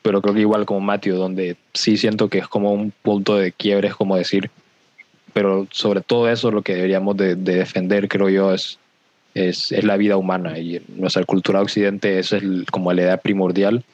[0.00, 3.52] pero creo que igual como Matthew, donde sí siento que es como un punto de
[3.52, 4.50] quiebre, es como decir,
[5.34, 8.78] pero sobre todo eso lo que deberíamos de, defender, creo yo, es,
[9.34, 13.16] es, es, la vida humana y en nuestra cultura occidente esa es como la idea
[13.18, 13.84] primordial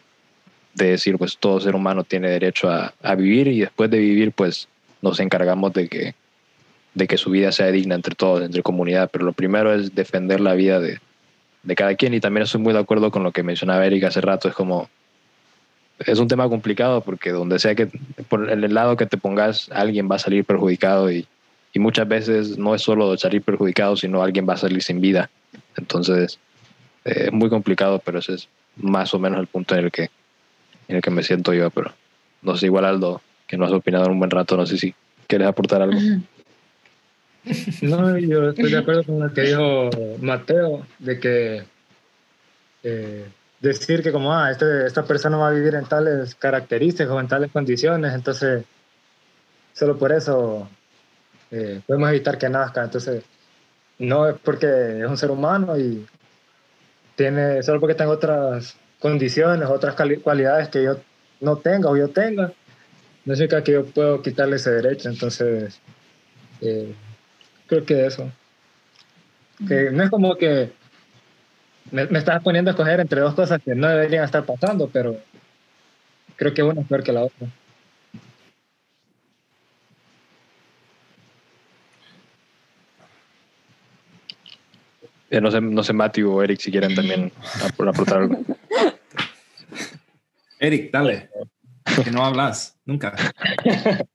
[0.75, 4.33] de decir, pues todo ser humano tiene derecho a, a, vivir y después de vivir,
[4.33, 4.69] pues
[5.03, 6.15] nos encargamos de que,
[6.95, 10.41] de que su vida sea digna entre todos, entre comunidad, pero lo primero es defender
[10.41, 10.99] la vida de,
[11.63, 12.15] de cada quien.
[12.15, 14.89] Y también estoy muy de acuerdo con lo que mencionaba Erika hace rato, es como,
[16.01, 17.89] es un tema complicado porque donde sea que,
[18.29, 21.27] por el lado que te pongas, alguien va a salir perjudicado y,
[21.73, 25.31] y muchas veces no es solo salir perjudicado, sino alguien va a salir sin vida.
[25.77, 26.39] Entonces,
[27.05, 30.09] eh, es muy complicado, pero ese es más o menos el punto en el que,
[30.89, 31.93] en el que me siento yo, pero
[32.43, 34.95] no sé, igual Aldo, que no has opinado en un buen rato, no sé si
[35.27, 35.99] quieres aportar algo.
[37.83, 41.65] No, yo estoy de acuerdo con lo que dijo Mateo, de que
[42.83, 43.27] eh,
[43.61, 47.29] decir que como, ah, este, esta persona va a vivir en tales características o en
[47.29, 48.65] tales condiciones, entonces
[49.75, 50.69] solo por eso
[51.51, 52.83] eh, podemos evitar que nazca.
[52.83, 53.25] Entonces,
[53.99, 56.07] no es porque es un ser humano y
[57.17, 60.97] tiene, solo porque tenga otras condiciones, otras cualidades que yo
[61.43, 62.55] no tenga o yo tenga,
[63.27, 65.11] no significa que yo puedo quitarle ese derecho.
[65.11, 65.79] Entonces,
[66.63, 66.95] eh,
[67.67, 68.33] creo que eso.
[69.69, 70.73] Que no es como que
[71.91, 75.21] me, me, estás poniendo a escoger entre dos cosas que no deberían estar pasando, pero
[76.37, 77.47] creo que una es peor que la otra.
[85.41, 87.33] no sé, no sé Matthew o Eric si quieren también
[87.87, 88.39] aportar algo.
[90.65, 91.29] Eric, dale.
[92.03, 93.15] Que no hablas nunca.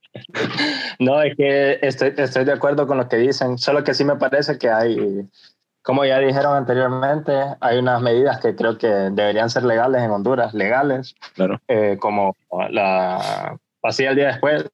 [0.98, 4.16] No, es que estoy, estoy de acuerdo con lo que dicen, solo que sí me
[4.16, 5.24] parece que hay,
[5.82, 10.52] como ya dijeron anteriormente, hay unas medidas que creo que deberían ser legales en Honduras,
[10.52, 11.60] legales, claro.
[11.68, 12.36] Eh, como
[12.70, 14.68] la pasilla el día después.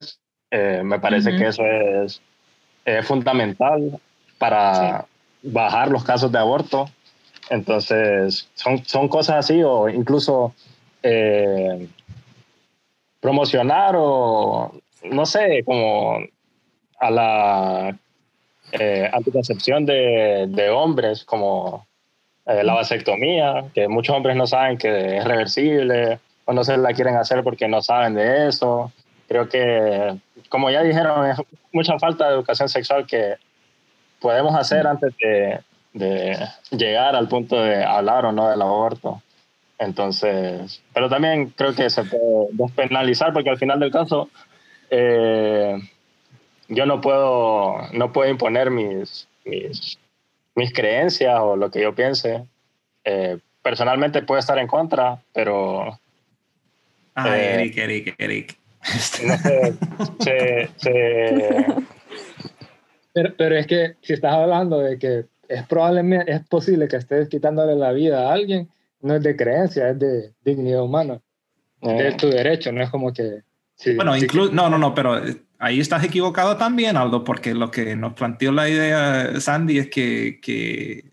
[0.51, 2.23] Eh, me parece que eso es,
[3.05, 4.01] fundamental
[4.39, 5.05] para
[5.43, 6.89] bajar los casos de aborto.
[7.51, 10.55] Entonces, son, son cosas así o incluso
[11.09, 11.88] eh,
[13.21, 14.73] promocionar o
[15.05, 16.19] no sé, como
[16.99, 17.99] a la
[18.73, 21.87] eh, anticoncepción de, hombres, como
[22.47, 26.92] eh, la vasectomía, que muchos hombres no saben que es reversible o no se la
[26.92, 28.90] quieren hacer porque no saben de eso.
[29.29, 30.16] Creo que,
[30.49, 31.38] como ya dijeron, es
[31.71, 33.37] mucha falta de educación sexual que
[34.21, 36.37] podemos hacer antes de
[36.73, 39.23] llegar al punto de hablar o no del aborto.
[39.79, 44.31] Entonces, pero también creo que se puede despenalizar porque al final del caso
[44.91, 45.79] eh,
[46.69, 49.99] yo no puedo, no puedo imponer mis, mis,
[50.55, 52.45] mis, creencias o lo que yo piense.
[53.05, 55.99] Eh, personalmente puedo estar en contra, pero...
[57.15, 58.59] Ay, eh, Eric, Eric, Eric.
[59.25, 59.75] No sé,
[60.21, 61.67] se, se...
[63.12, 67.29] Pero, pero es que si estás hablando de que es probablemente, es posible que estés
[67.29, 68.69] quitándole la vida a alguien,
[69.01, 71.21] no es de creencia, es de dignidad humana.
[71.81, 72.17] Es eh.
[72.19, 73.43] tu derecho, no es como que...
[73.97, 77.97] bueno, incluso, no, no, no, pero eh, ahí estás equivocado también, Aldo, porque lo que
[77.97, 81.13] nos planteó la idea Sandy es que, que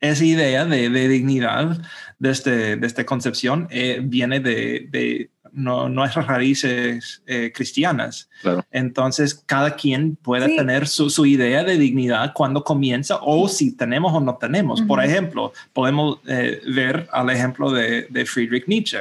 [0.00, 1.78] esa idea de, de dignidad
[2.18, 8.28] de, este, de esta concepción eh, viene de, de no, nuestras raíces eh, cristianas.
[8.70, 14.12] Entonces, cada quien puede tener su, su, idea de dignidad cuando comienza o si tenemos
[14.12, 14.82] o no tenemos.
[14.82, 18.98] Por ejemplo, podemos eh, ver al ejemplo de, de, Friedrich Nietzsche.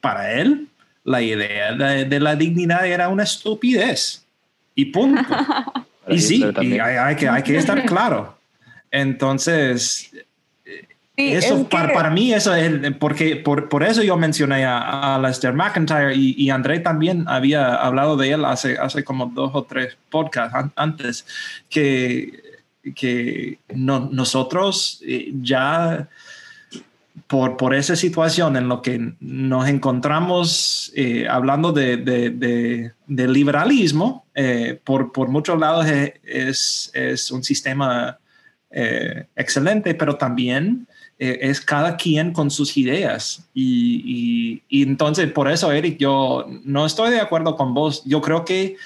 [0.00, 0.68] Para él,
[1.04, 4.24] la idea de, de, la dignidad era una estupidez.
[4.74, 5.22] Y punto.
[6.08, 8.38] y sí, y hay, hay, que, hay que estar claro.
[8.90, 10.10] Entonces,
[11.28, 15.52] eso para, para, mí eso es porque por, por eso yo mencioné a, a Lester
[15.52, 19.96] McIntyre y, y, André también había hablado de él hace, hace como dos o tres
[20.10, 21.26] podcasts antes
[21.68, 22.50] que,
[22.94, 26.08] que no, nosotros eh, ya
[27.26, 34.26] por, por esa situación en lo que nos encontramos eh, hablando de, de, de, liberalismo,
[34.34, 35.86] eh, por, por muchos lados
[36.24, 38.18] es, es un sistema
[39.34, 40.86] excelente, pero también
[41.20, 43.46] es cada quien con sus ideas.
[43.52, 48.02] Y, y, entonces, por eso, Eric, yo no estoy de acuerdo con vos.
[48.06, 48.76] Yo creo que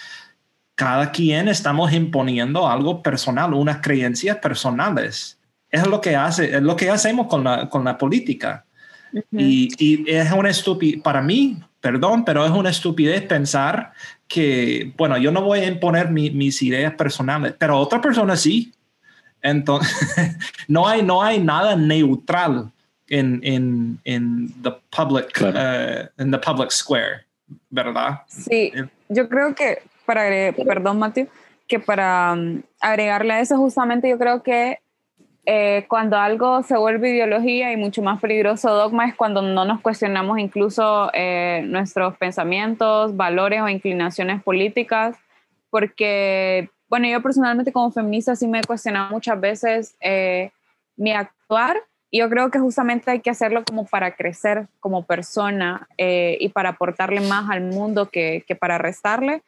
[0.74, 5.38] cada quien estamos imponiendo algo personal, unas creencias personales.
[5.70, 8.64] Es lo que hace, es lo que hacemos con la, con la política.
[9.30, 13.92] y, y, es una estupidez, para mí, perdón, pero es una estupidez pensar
[14.26, 18.72] que, bueno, yo no voy a imponer mis ideas personales, pero otra persona sí.
[19.44, 20.36] Entonces,
[20.68, 22.72] no hay, no hay nada neutral
[23.08, 27.26] en, en, en the public, uh, en the public square,
[27.68, 28.22] ¿verdad?
[28.26, 28.72] Sí,
[29.08, 31.26] yo creo que para agregar, perdón, Mateo,
[31.68, 34.78] que para um, agregarle a eso justamente yo creo que
[35.44, 39.82] eh, cuando algo se vuelve ideología y mucho más peligroso dogma es cuando no nos
[39.82, 45.18] cuestionamos incluso eh, nuestros pensamientos, valores o inclinaciones políticas,
[45.68, 50.52] porque bueno, yo personalmente como feminista sí me he cuestionado muchas veces eh,
[50.96, 51.76] mi actuar
[52.08, 56.50] y yo creo que justamente hay que hacerlo como para crecer como persona eh, y
[56.50, 59.42] para aportarle más al mundo que, para restarle.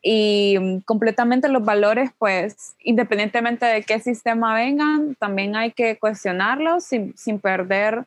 [0.00, 6.84] Y mm, completamente los valores, pues independientemente de qué sistema vengan, también hay que cuestionarlos
[6.84, 8.04] sin, sin perder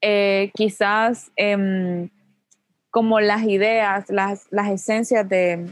[0.00, 2.08] eh, quizás em,
[2.90, 5.64] como las ideas, las, las esencias de,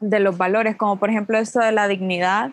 [0.00, 2.52] de los valores, como por ejemplo esto de la dignidad,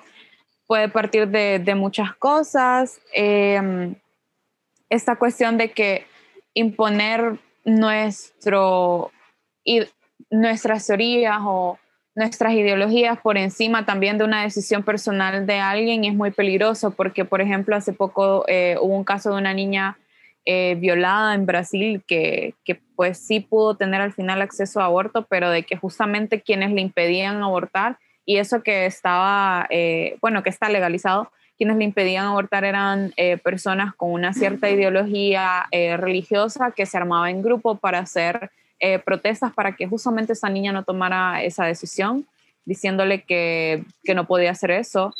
[0.67, 2.99] puede partir de, muchas cosas.
[3.13, 3.95] Em,
[4.89, 6.05] esta cuestión de que
[6.53, 9.11] imponer nuestro,
[9.63, 9.81] y
[10.29, 11.79] nuestras teorías o
[12.15, 17.25] nuestras ideologías por encima también de una decisión personal de alguien es muy peligroso porque,
[17.25, 19.97] por ejemplo, hace poco eh, hubo un caso de una niña
[20.49, 25.23] eh, violada en Brasil que, que, pues sí pudo tener al final acceso a aborto,
[25.29, 30.49] pero de que justamente quienes le impedían abortar y eso que estaba, eh, bueno, que
[30.49, 36.85] está legalizado, quienes le impedían abortar eran eh, personas con una cierta ideología religiosa que
[36.85, 38.49] se armaba en grupo para hacer
[39.03, 42.25] protestas para que justamente esa niña no tomara esa decisión,
[42.63, 45.13] diciéndole que, que no podía hacer eso.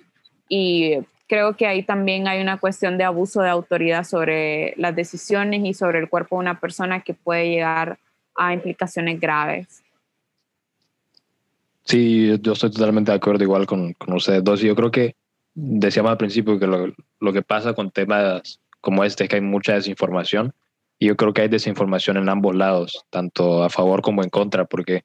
[0.48, 5.64] Y creo que ahí también hay una cuestión de abuso de autoridad sobre las decisiones
[5.66, 8.00] y sobre el cuerpo de una persona que puede llegar
[8.36, 9.84] a implicaciones graves.
[11.84, 14.60] Sí, yo estoy totalmente de acuerdo igual con, con ustedes dos.
[14.62, 15.16] Yo creo que
[15.54, 19.42] decíamos al principio que lo, lo, que pasa con temas como este es que hay
[19.42, 20.54] mucha desinformación
[21.00, 24.66] y yo creo que hay desinformación en ambos lados, tanto a favor como en contra,
[24.66, 25.04] porque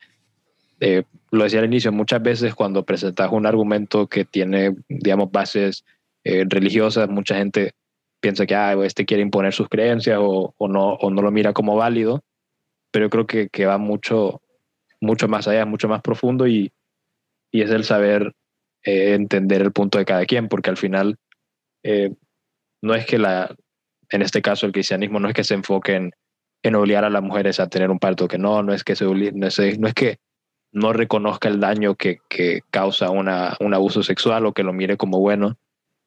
[0.81, 5.85] eh, lo decía al inicio, muchas veces cuando presentas un argumento que tiene, digamos, bases
[6.25, 7.73] eh, religiosas, mucha gente
[8.21, 11.75] piensa que ah, este quiere imponer sus creencias o, no, o no lo mira como
[11.77, 12.23] válido,
[12.93, 14.41] pero yo creo que, va mucho,
[15.01, 16.73] mucho más allá, mucho más profundo y,
[17.51, 18.33] es el saber
[18.83, 21.19] eh, entender el punto de cada quien, porque al final
[21.83, 22.15] eh,
[22.81, 23.55] no es que la,
[24.09, 26.11] en este caso el cristianismo no es que se enfoque
[26.63, 29.05] en, obligar a las mujeres a tener un parto, que no, no es que se
[29.05, 29.49] no
[29.89, 30.19] es, que
[30.71, 32.21] no reconozca el daño que,
[32.71, 35.59] causa un abuso sexual o que lo mire como bueno,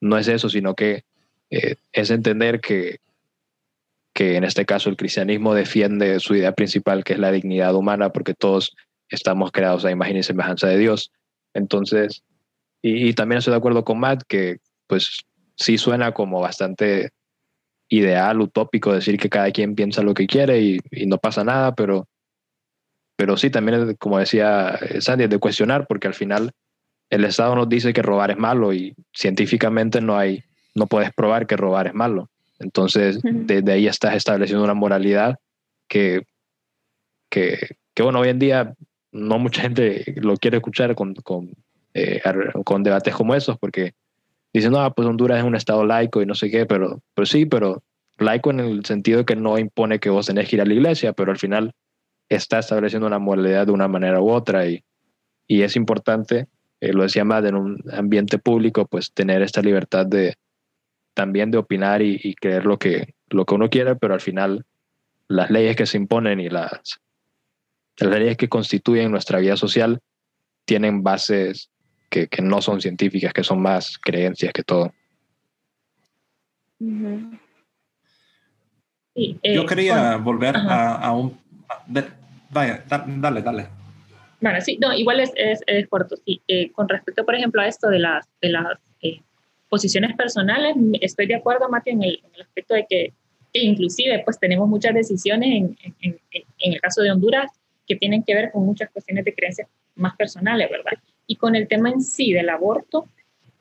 [0.01, 1.03] no es eso, sino que
[1.49, 2.97] eh, es entender que,
[4.13, 8.09] que en este caso el cristianismo defiende su idea principal, que es la dignidad humana,
[8.09, 8.75] porque todos
[9.09, 11.11] estamos creados a imagen y semejanza de Dios.
[11.53, 12.23] Entonces,
[12.81, 17.09] y, y también estoy de acuerdo con Matt, que pues sí suena como bastante
[17.89, 22.07] ideal, utópico, decir que cada quien piensa lo que quiere y, no pasa nada, pero,
[23.15, 26.51] pero sí, también, como decía Sandy, es de cuestionar, porque al final
[27.15, 30.43] el Estado nos dice que robar es malo y científicamente no hay,
[30.75, 32.29] no puedes probar que robar es malo.
[32.59, 35.35] Entonces, desde ahí estás estableciendo una moralidad
[35.87, 36.23] que,
[37.29, 37.57] que,
[37.93, 38.73] que, bueno, hoy en día
[39.11, 41.51] no mucha gente lo quiere escuchar con, con,
[41.93, 42.21] eh,
[42.63, 43.93] con debates como esos, porque
[44.53, 47.45] dicen, no, pues Honduras es un estado laico y no sé qué, pero, pero sí,
[47.45, 47.83] pero
[48.17, 50.73] laico en el sentido de que no impone que vos tenés que ir a la
[50.73, 51.73] iglesia, pero al final
[52.29, 54.83] está estableciendo una moralidad de una manera u otra y,
[55.47, 56.47] y es importante,
[56.81, 60.35] eh, lo decía más, en un ambiente público, pues tener esta libertad de
[61.13, 64.65] también de opinar y, creer lo que, lo que uno quiere, pero al final
[65.29, 66.99] las leyes que se imponen y las,
[67.97, 70.01] las leyes que constituyen nuestra vida social
[70.65, 71.69] tienen bases
[72.09, 74.93] que, que, no son científicas, que son más creencias que todo.
[79.15, 81.37] Yo eh, quería volver a, un...
[82.49, 83.84] vaya, dale, dale.
[84.45, 86.39] Bueno, sí, no, igual es, es, es corto, sí.
[86.47, 89.19] Eh, con respecto, por ejemplo, a esto de las, de las eh,
[89.69, 93.11] posiciones personales, estoy de acuerdo, Mati, en el, en el aspecto de que,
[93.51, 97.49] que, inclusive pues tenemos muchas decisiones en, en, en, el caso de Honduras
[97.87, 100.93] que tienen que ver con muchas cuestiones de creencias más personales, ¿verdad?
[101.25, 103.07] Y con el tema en sí del aborto,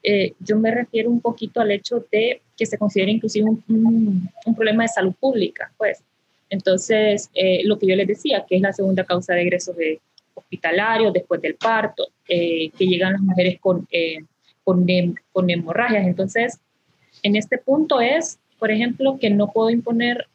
[0.02, 4.54] eh, yo me refiero un poquito al hecho de que se considera inclusive un, un,
[4.54, 6.02] problema de salud pública, pues.
[6.50, 9.98] Entonces, eh, lo que yo les decía, que es la segunda causa de egresos de
[10.34, 13.86] hospitalarios después del parto, eh, que llegan las mujeres con,
[14.62, 14.86] con,
[15.32, 16.06] con, hemorragias.
[16.06, 16.60] Entonces,
[17.22, 20.26] en este punto es, por ejemplo, que no puedo imponer,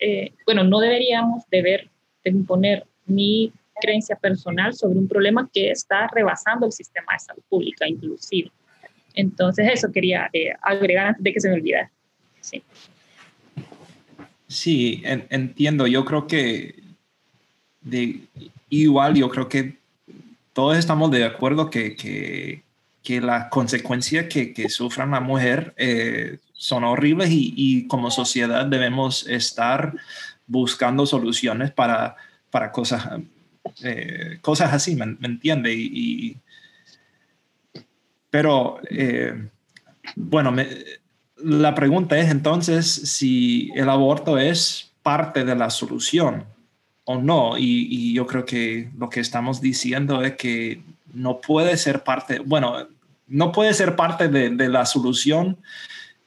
[0.45, 1.89] bueno, no deberíamos deber
[2.23, 7.43] de imponer mi creencia personal sobre un problema que está rebasando el sistema de salud
[7.49, 8.51] pública inclusive.
[9.13, 11.91] Entonces eso quería eh, agregar antes de que se me olvidara.
[12.41, 12.63] Sí,
[14.47, 15.87] sí entiendo.
[15.87, 16.75] Yo creo que
[18.69, 19.77] igual yo creo que
[20.59, 22.63] todos estamos de acuerdo que, que,
[23.01, 28.65] que las consecuencias que, que sufran la mujer eh, son horribles y, y, como sociedad
[28.65, 29.95] debemos estar
[30.47, 32.17] buscando soluciones para,
[32.51, 33.07] para cosas
[33.83, 35.73] eh, cosas así, ¿me, entiende?
[35.73, 36.35] Y,
[38.29, 39.47] pero, eh,
[40.17, 40.53] bueno,
[41.37, 46.43] la pregunta es entonces si el aborto es parte de la solución
[47.11, 47.57] o no.
[47.57, 52.87] Y, yo creo que lo que estamos diciendo es que no puede ser parte, bueno,
[53.27, 55.57] no puede ser parte de, la solución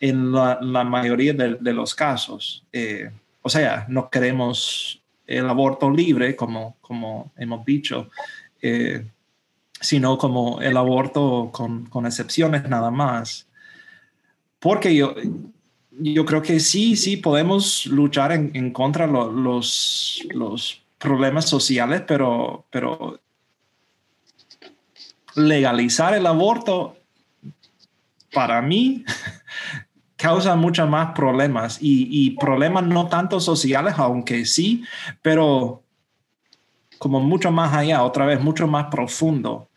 [0.01, 2.65] en la, mayoría de, los casos.
[2.73, 8.11] Eh, o sea, no queremos el aborto libre, como, como hemos dicho,
[8.61, 9.07] eh,
[9.81, 13.47] sino como el aborto con, con, excepciones nada más.
[14.59, 15.15] Porque yo,
[15.99, 22.03] yo creo que sí, sí, podemos luchar en, en contra de los, los problemas sociales,
[22.07, 23.21] pero, pero
[25.35, 26.97] legalizar el aborto,
[28.33, 29.05] para mí,
[30.17, 34.85] causa muchos más problemas y, problemas no tanto sociales, aunque sí,
[35.21, 35.83] pero
[36.99, 39.69] como mucho más allá, otra vez, mucho más profundo.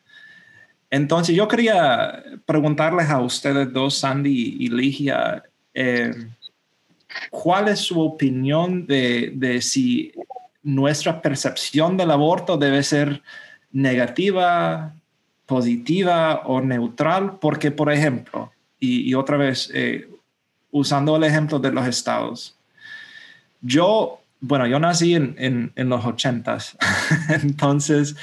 [0.91, 5.43] Entonces yo quería preguntarles a ustedes dos, Sandy y Ligia,
[5.75, 6.13] eh,
[7.29, 10.13] ¿cuál es su opinión de, de si
[10.63, 13.21] nuestra percepción del aborto debe ser
[13.71, 14.95] negativa,
[15.45, 17.37] positiva o neutral?
[17.39, 20.07] Porque, por ejemplo, y, y otra vez, eh,
[20.71, 22.55] usando el ejemplo de los estados.
[23.61, 26.77] Yo, bueno, yo nací en, en, los ochentas,
[27.29, 28.15] entonces,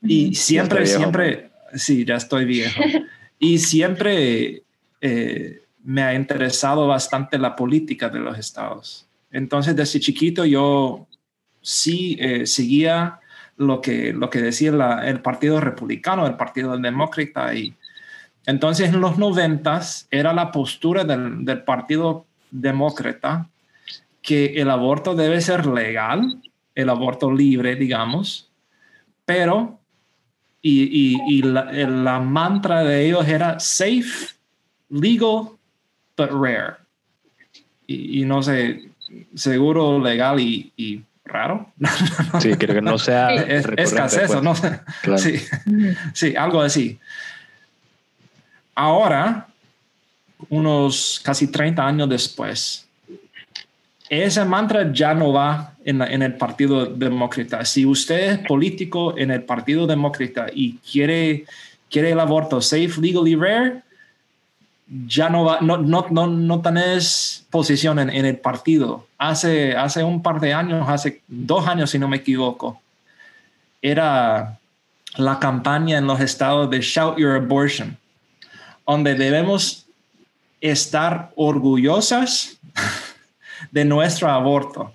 [0.00, 2.80] y siempre, siempre, sí, ya estoy viejo,
[3.38, 4.62] y siempre
[5.00, 9.06] eh, me ha interesado bastante la política de los estados.
[9.30, 11.06] Entonces, desde chiquito yo
[11.60, 13.20] sí eh, seguía
[13.56, 14.70] lo que, lo que decía
[15.04, 17.74] el Partido Republicano, el Partido Demócrata y
[18.48, 23.50] entonces, en los noventas era la postura del, Partido Demócrata
[24.22, 26.40] que el aborto debe ser legal,
[26.74, 28.50] el aborto libre, digamos,
[29.26, 29.78] pero,
[30.62, 34.34] y, y, la, mantra de ellos era safe,
[34.88, 35.57] legal,
[36.18, 36.76] but rare.
[37.86, 38.90] Y, no sé,
[39.34, 41.72] seguro, legal y, y raro.
[42.40, 44.42] Sí, creo que no sea es, escasez, pues.
[44.42, 44.54] ¿no?
[45.16, 45.40] Sí,
[46.12, 46.98] sí, algo así.
[48.74, 49.46] Ahora,
[50.50, 52.86] unos casi 30 años después,
[54.10, 57.64] ese mantra ya no va en, en, el Partido Demócrata.
[57.64, 61.46] Si usted es político en el Partido Demócrata y quiere,
[61.90, 63.82] quiere el aborto safe, legal y rare,
[65.06, 69.06] ya no va, no, no, no, no tenés posición en, en, el partido.
[69.18, 72.80] Hace, hace un par de años, hace dos años si no me equivoco,
[73.82, 74.58] era
[75.16, 77.96] la campaña en los estados de Shout Your Abortion,
[78.86, 79.86] donde debemos
[80.60, 82.58] estar orgullosas
[83.70, 84.92] de nuestro aborto.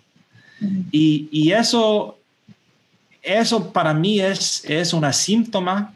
[0.92, 2.18] Y, y, eso,
[3.22, 5.94] eso para mí es, es una síntoma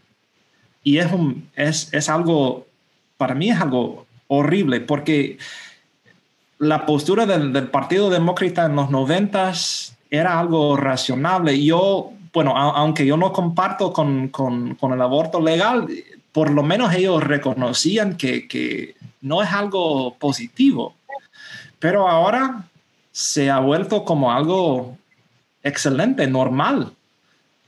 [0.84, 2.67] y es, un, es, es algo,
[3.18, 5.38] para mí es algo horrible porque
[6.60, 11.64] la postura del, del Partido Demócrata en los noventas era algo racionable.
[11.64, 15.88] Yo, bueno, a, aunque yo no comparto con, con, con, el aborto legal,
[16.32, 20.96] por lo menos ellos reconocían que, que no es algo positivo.
[21.80, 22.64] Pero ahora
[23.12, 24.98] se ha vuelto como algo
[25.64, 26.92] excelente, normal,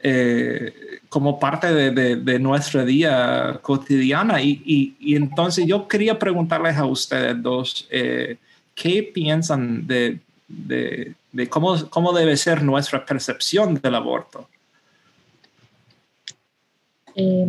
[0.02, 0.74] eh,
[1.10, 4.42] como parte de, de, de, nuestra día cotidiana.
[4.42, 8.38] Y, y, y, entonces yo quería preguntarles a ustedes dos, eh,
[8.76, 14.48] ¿qué piensan de, de cómo, cómo debe ser nuestra percepción del aborto?
[17.16, 17.48] Eh,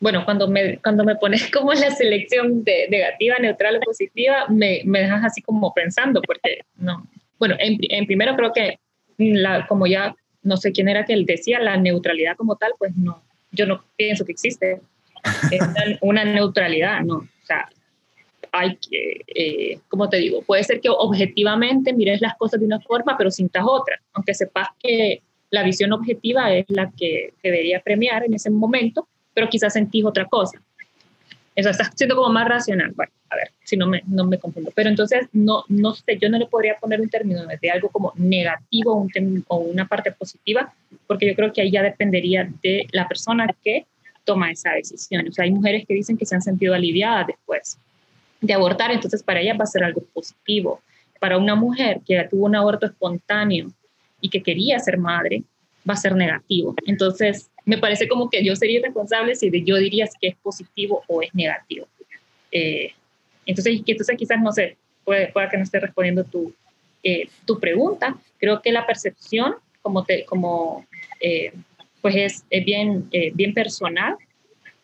[0.00, 4.82] bueno, cuando me, cuando me pones como la selección de negativa, neutral o positiva, me,
[4.84, 7.06] me dejas así como pensando, porque no.
[7.38, 8.78] Bueno, en, en primero creo que,
[9.18, 10.14] la, como ya
[10.46, 13.84] no sé quién era que él decía, la neutralidad como tal, pues no, yo no
[13.96, 14.80] pienso que existe
[16.00, 17.16] una neutralidad, no.
[17.16, 17.68] O sea,
[18.52, 22.80] hay que, eh, como te digo, puede ser que objetivamente mires las cosas de una
[22.80, 28.24] forma, pero sintas otra, aunque sepas que la visión objetiva es la que debería premiar
[28.24, 30.60] en ese momento, pero quizás sentís otra cosa.
[31.56, 32.92] Eso está siendo como más racional.
[32.94, 34.70] Bueno, a ver, si no me, no me confundo.
[34.74, 38.12] Pero entonces, no, no sé, yo no le podría poner un término de algo como
[38.16, 40.72] negativo un o una parte positiva,
[41.06, 43.86] porque yo creo que ahí ya dependería de la persona que
[44.24, 45.26] toma esa decisión.
[45.28, 47.78] O sea, hay mujeres que dicen que se han sentido aliviadas después
[48.42, 50.82] de abortar, entonces para ellas va a ser algo positivo.
[51.18, 53.68] Para una mujer que tuvo un aborto espontáneo
[54.20, 55.42] y que quería ser madre,
[55.88, 56.74] va a ser negativo.
[56.86, 61.20] Entonces, me parece como que yo sería responsable si yo diría que es positivo o
[61.20, 61.86] es negativo.
[62.52, 62.92] Eh,
[63.44, 66.54] entonces, entonces, quizás, no sé, puede, puede que no esté respondiendo tu,
[67.02, 68.16] eh, tu pregunta.
[68.38, 70.86] Creo que la percepción, como, te, como
[71.20, 71.52] eh,
[72.00, 74.16] pues es, es bien, eh, bien personal.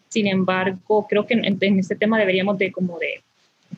[0.08, 3.22] Sin embargo, creo que en, en, este tema deberíamos de como de,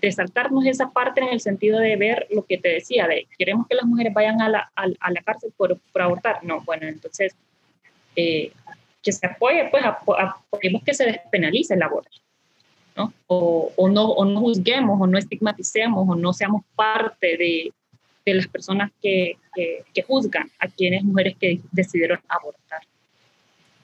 [0.00, 3.66] de saltarnos esa parte en el sentido de ver lo que te decía, de queremos
[3.68, 6.42] que las mujeres vayan a la, a, a la cárcel por, por, abortar.
[6.42, 7.36] No, bueno, entonces
[8.16, 8.52] eh,
[9.04, 12.18] que se apoye, pues apoyemos que se despenalice el aborto.
[12.96, 13.12] ¿no?
[13.26, 17.72] O, o, no, o no juzguemos, o no estigmaticemos, o no seamos parte de,
[18.24, 22.82] de las personas que, que, que, juzgan a quienes mujeres que decidieron abortar.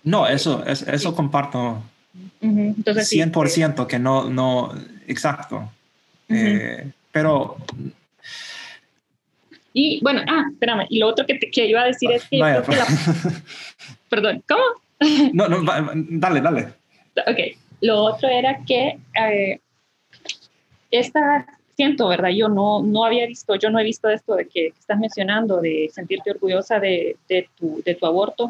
[0.02, 1.16] No, eso, eso, eso sí.
[1.16, 1.82] comparto.
[2.40, 2.74] Uh -huh.
[2.76, 4.72] Entonces, 100% sí, que no, no,
[5.06, 5.56] exacto.
[6.28, 6.60] Uh -huh.
[6.60, 7.56] eh, pero...
[9.72, 12.40] Y bueno, ah, espérame, y lo otro que, te, que iba a decir es que...
[12.40, 12.86] Vaya, que la,
[14.08, 14.62] perdón, ¿cómo?
[15.32, 16.68] No, no, dale, dale.
[17.26, 19.60] Ok, lo otro era que eh,
[20.90, 21.46] esta,
[21.76, 22.30] siento, ¿verdad?
[22.30, 25.60] Yo no, no había visto, yo no he visto esto de que, que estás mencionando,
[25.60, 28.48] de sentirte orgullosa de, de, tu, de tu aborto.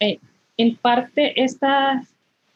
[0.00, 0.18] Eh,
[0.56, 2.08] en parte, estas,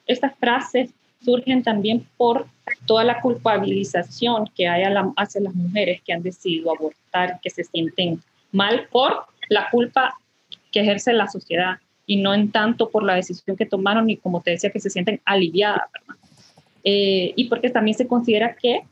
[0.07, 0.91] estas frases
[1.25, 2.47] surgen también por
[2.87, 7.65] toda la culpabilización que hay la, hacia las mujeres que han decidido abortar, que se
[7.65, 8.21] sienten
[8.53, 10.15] mal por la culpa
[10.73, 14.41] que ejerce la sociedad y no en tanto por la decisión que tomaron y como
[14.41, 15.91] te decía que se sienten aliviadas.
[16.85, 18.83] Eh, y porque también se considera que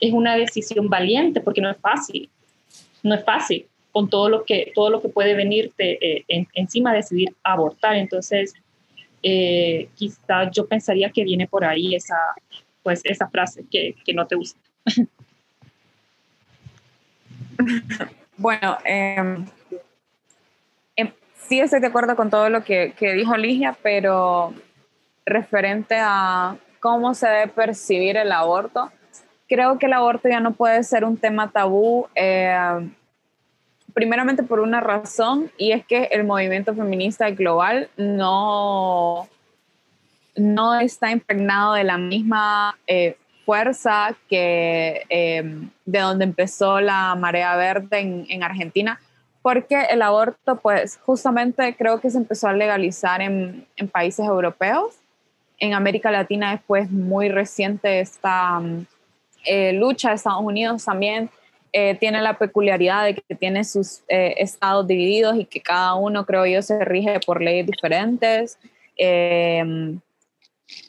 [0.00, 2.28] es una decisión valiente porque no es fácil,
[3.02, 6.92] no es fácil con todo lo que, todo lo que puede venirte eh, en, encima
[6.92, 7.94] decidir abortar.
[7.94, 8.52] Entonces,
[9.22, 12.16] eh, quizá yo pensaría que viene por ahí esa,
[12.82, 14.60] pues, esa frase que, que no te gusta.
[18.36, 19.44] Bueno, eh,
[21.48, 24.54] sí estoy de acuerdo con todo lo que, que, dijo Ligia, pero
[25.26, 28.90] referente a cómo se debe percibir el aborto,
[29.48, 32.90] creo que el aborto ya no puede ser un tema tabú, eh,
[33.92, 39.28] primeramente por una razón, y es que el movimiento feminista global no,
[40.36, 47.54] no está impregnado de la misma eh, fuerza que em, de donde empezó la marea
[47.56, 48.98] verde en, en, Argentina,
[49.44, 54.94] porque el aborto, pues justamente creo que se empezó a legalizar en, países europeos.
[55.58, 58.62] En América Latina es pues muy reciente esta
[59.44, 61.28] eh, lucha, Estados Unidos también
[61.74, 66.24] eh, tiene la peculiaridad de que tiene sus eh, estados divididos y que cada uno,
[66.24, 68.58] creo yo, se rige por leyes diferentes.
[68.96, 70.00] Em,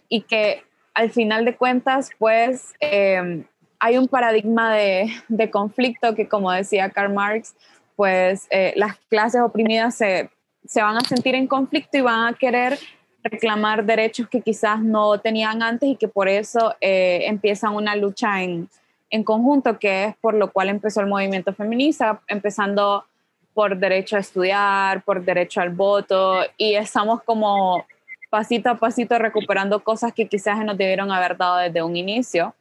[0.07, 3.43] y que al final de cuentas, pues, em,
[3.79, 7.53] hay un paradigma de, conflicto que, como decía Karl Marx,
[7.95, 10.29] pues eh, las clases oprimidas se,
[10.65, 12.77] se van a sentir en conflicto y van a querer
[13.23, 18.69] reclamar derechos que quizás no tenían antes y que por eso empiezan una lucha en,
[19.09, 23.05] en conjunto, que es por lo cual empezó el movimiento feminista, empezando
[23.53, 27.85] por derecho a estudiar, por derecho al voto, y estamos como
[28.29, 32.53] pasito a pasito recuperando cosas que quizás nos debieron haber dado desde un inicio.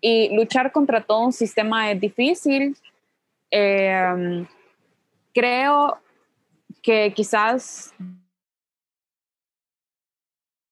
[0.00, 2.76] Y luchar contra todo un sistema es difícil.
[3.50, 4.46] Em,
[5.36, 5.98] creo
[6.82, 7.94] que quizás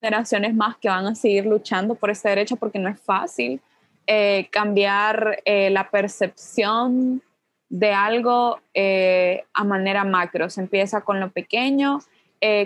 [0.01, 3.61] generaciones más que van a seguir luchando por ese derecho porque no es fácil
[4.07, 7.23] eh, cambiar eh, la percepción
[7.69, 10.49] de algo eh, a manera macro.
[10.49, 11.99] Se empieza con lo pequeño.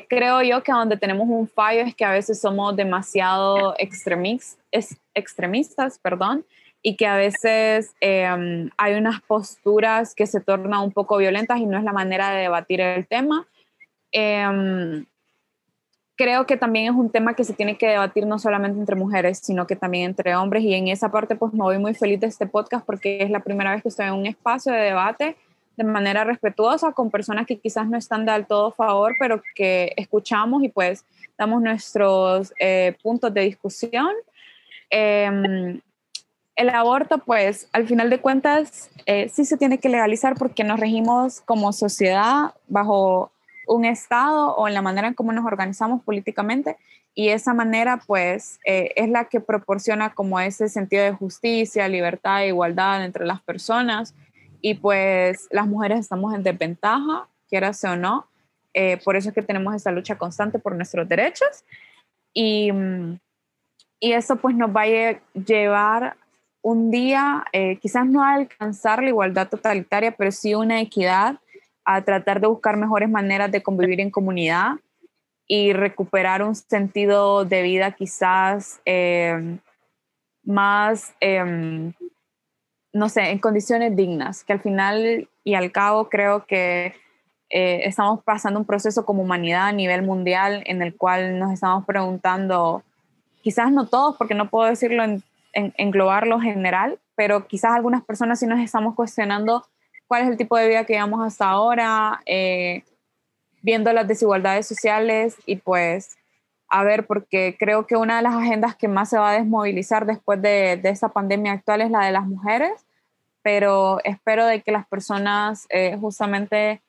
[0.08, 4.56] creo yo que donde tenemos un fallo es que a veces somos demasiado extremis,
[5.14, 6.44] extremistas, perdón,
[6.82, 11.66] y que a veces em, hay unas posturas que se tornan un poco violentas y
[11.66, 13.46] no es la manera de debatir el tema.
[14.12, 15.04] Em,
[16.16, 19.38] creo que también es un tema que se tiene que debatir no solamente entre mujeres,
[19.42, 20.62] sino que también entre hombres.
[20.64, 23.40] Y en esa parte, pues me voy muy feliz de este podcast porque es la
[23.40, 25.36] primera vez que estoy en un espacio de debate
[25.78, 29.92] de manera respetuosa con personas que quizás no están del todo a favor, pero que
[29.96, 31.04] escuchamos y pues
[31.38, 34.10] damos nuestros eh, puntos de discusión.
[34.90, 35.80] Em,
[36.58, 40.80] el aborto, pues al final de cuentas, eh, sí se tiene que legalizar porque nos
[40.80, 43.30] regimos como sociedad bajo
[43.68, 46.76] un Estado o en la manera en cómo nos organizamos políticamente.
[47.14, 52.42] Y esa manera pues eh, es la que proporciona como ese sentido de justicia, libertad
[52.42, 54.16] igualdad entre las personas.
[54.60, 58.26] Y pues las mujeres estamos en desventaja, quieras o no,
[58.74, 61.64] eh, por eso es que tenemos esta lucha constante por nuestros derechos.
[62.34, 62.72] Y,
[64.00, 66.16] y eso pues nos va a llevar
[66.62, 71.38] un día, eh, quizás no alcanzar la igualdad totalitaria, pero sí una equidad
[71.84, 74.72] a tratar de buscar mejores maneras de convivir en comunidad
[75.46, 79.58] y recuperar un sentido de vida quizás eh,
[80.44, 81.94] más, em,
[82.92, 86.94] no sé, en condiciones dignas, que al final y al cabo creo que
[87.50, 91.86] eh, estamos pasando un proceso como humanidad a nivel mundial en el cual nos estamos
[91.86, 92.82] preguntando,
[93.42, 95.22] quizás no todos, porque no puedo decirlo en,
[95.52, 99.66] en englobarlo general, pero quizás algunas personas sí nos estamos cuestionando
[100.06, 102.82] cuál es el tipo de vida que llevamos hasta ahora, eh,
[103.62, 106.16] viendo las desigualdades sociales y pues
[106.70, 110.04] a ver, porque creo que una de las agendas que más se va a desmovilizar
[110.04, 112.84] después de, de esta pandemia actual es la de las mujeres,
[113.42, 116.82] pero espero de que las personas eh, justamente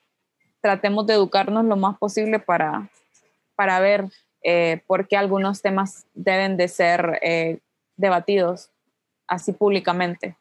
[0.61, 2.89] tratemos de educarnos lo más posible para,
[3.55, 4.05] para ver
[4.43, 7.19] eh, por qué algunos temas deben de ser
[7.99, 8.71] debatidos
[9.27, 10.35] así públicamente.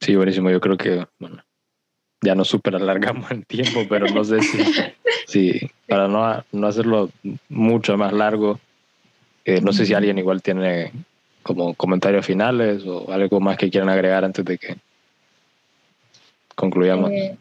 [0.00, 0.50] Sí, buenísimo.
[0.50, 1.42] Yo creo que, bueno,
[2.20, 4.58] ya no súper alargamos el tiempo, pero no sé si,
[5.26, 7.10] si para no, no hacerlo
[7.48, 8.60] mucho más largo,
[9.44, 10.92] eh, no sé si alguien igual tiene
[11.42, 14.76] como comentarios finales o algo más que quieran agregar antes de que
[16.54, 17.10] concluyamos.
[17.10, 17.36] Eh,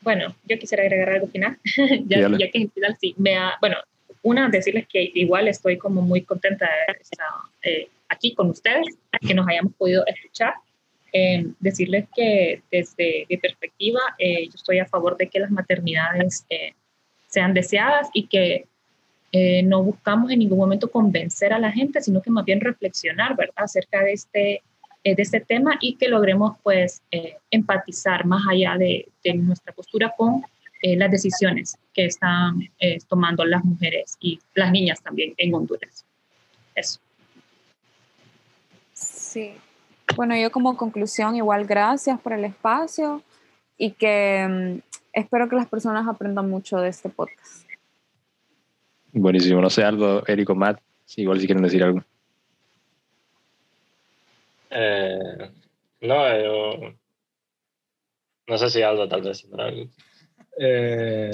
[0.00, 1.58] bueno, yo quisiera agregar algo final,
[2.06, 3.14] ya, ya, que final sí.
[3.18, 3.76] Me bueno,
[4.26, 7.26] una, decirles que igual estoy como muy contenta de estar
[7.62, 8.86] eh, aquí con ustedes,
[9.20, 10.54] que nos hayamos podido escuchar
[11.18, 16.44] eh, decirles que desde mi perspectiva, eh, yo estoy a favor de que las maternidades
[16.50, 16.74] eh,
[17.26, 18.66] sean deseadas y que
[19.64, 23.64] no buscamos en ningún momento convencer a la gente, sino que más bien reflexionar, ¿verdad?,
[23.64, 24.62] acerca de este,
[25.04, 27.02] de este tema y que logremos, pues,
[27.50, 30.42] empatizar más allá de, de nuestra postura con
[30.94, 32.70] las decisiones que están
[33.08, 36.04] tomando las mujeres y las niñas también en Honduras.
[36.74, 37.00] Eso.
[38.92, 39.54] Sí,
[40.14, 43.22] bueno, yo como conclusión, igual gracias por el espacio
[43.76, 44.78] y que mm,
[45.12, 47.66] espero que las personas aprendan mucho de este podcast.
[49.12, 50.80] Buenísimo, no sé algo, Eric o Matt,
[51.16, 52.02] igual si quieren decir algo.
[54.70, 55.50] Eh,
[56.02, 56.94] no, yo
[58.46, 59.46] no sé si algo tal vez.
[60.58, 61.30] Eh,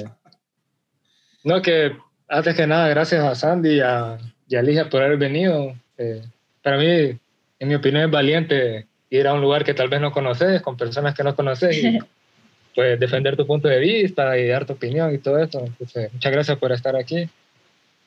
[1.44, 1.96] no, que
[2.28, 4.18] antes que nada, gracias a Sandy y a,
[4.48, 5.74] y a Ligia por haber venido.
[5.98, 6.22] Eh,
[6.62, 10.12] para mí, en mi opinión, es valiente ir a un lugar que tal vez no
[10.12, 11.98] conoces, con personas que no conoces, y
[12.74, 15.60] pues defender tu punto de vista y dar tu opinión y todo eso.
[15.78, 17.28] muchas gracias por estar aquí.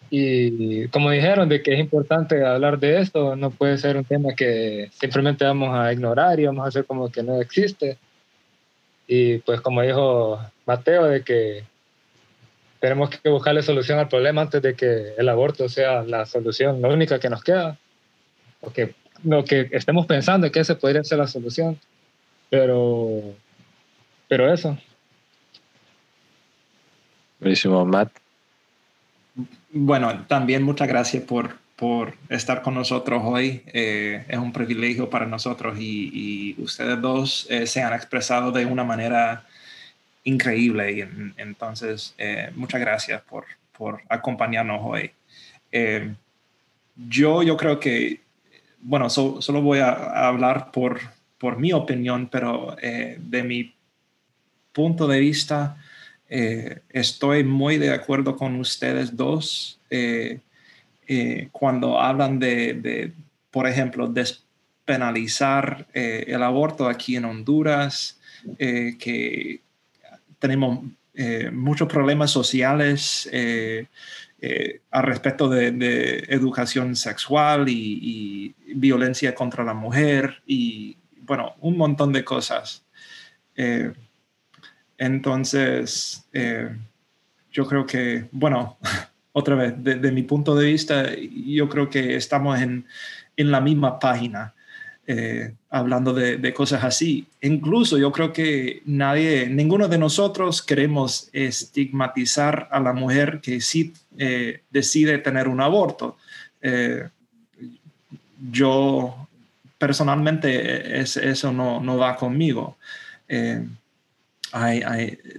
[0.10, 4.34] Y como dijeron, de que es importante hablar de esto, no puede ser un tema
[4.36, 7.98] que simplemente vamos a ignorar y vamos a hacer como que no existe.
[9.08, 11.64] Y pues como dijo Mateo, de que
[12.80, 16.90] tenemos que buscarle solución al problema antes de que el aborto sea la solución, la
[16.90, 17.78] única que nos queda.
[18.62, 21.80] Porque lo que estemos pensando es que ese podría ser la solución.
[22.50, 23.22] Pero,
[24.28, 24.78] pero eso.
[27.40, 28.12] Buenísimo, Matt.
[29.72, 33.64] Bueno, también muchas gracias por, por estar con nosotros hoy.
[33.68, 38.84] Eh, es un privilegio para nosotros y, ustedes dos eh, se han expresado de una
[38.84, 39.46] manera
[40.26, 41.02] increíble y
[41.38, 43.46] entonces eh, muchas gracias por,
[43.76, 45.12] por, acompañarnos hoy.
[46.96, 48.20] yo, yo creo que,
[48.82, 51.00] bueno, solo voy a, hablar por,
[51.38, 53.76] por mi opinión, pero de mi
[54.76, 55.78] punto de vista,
[56.30, 60.40] eh, estoy muy de acuerdo con ustedes dos eh,
[61.08, 63.14] eh, cuando hablan de,
[63.52, 68.20] por ejemplo, despenalizar el aborto aquí en Honduras,
[68.58, 69.62] que
[70.48, 70.86] tenemos
[71.52, 73.30] muchos problemas sociales
[74.92, 82.26] al respecto de, educación sexual y, violencia contra la mujer y, bueno, un montón de
[82.26, 82.84] cosas.
[84.98, 86.76] Entonces, eh,
[87.52, 88.78] yo creo que, bueno,
[89.34, 92.86] otra vez, desde mi punto de vista, yo creo que estamos en,
[93.36, 94.54] en la misma página.
[95.08, 97.28] Eh, hablando de, cosas así.
[97.42, 103.94] Incluso yo creo que nadie, ninguno de nosotros queremos estigmatizar a la mujer que sí
[104.18, 106.18] eh, decide tener un aborto.
[108.52, 109.28] yo
[109.78, 112.78] personalmente eso no, no va conmigo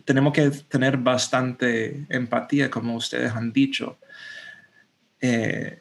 [0.04, 3.98] tenemos que tener bastante empatía, como ustedes han dicho.
[5.20, 5.78] Eh,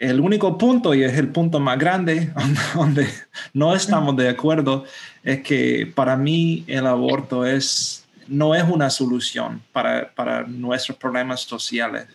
[0.00, 2.32] el único punto, y es el punto más grande,
[2.74, 3.06] donde,
[3.52, 4.84] no estamos de acuerdo,
[5.22, 11.42] es que para mí el aborto es, no es una solución para, para nuestros problemas
[11.42, 12.06] sociales,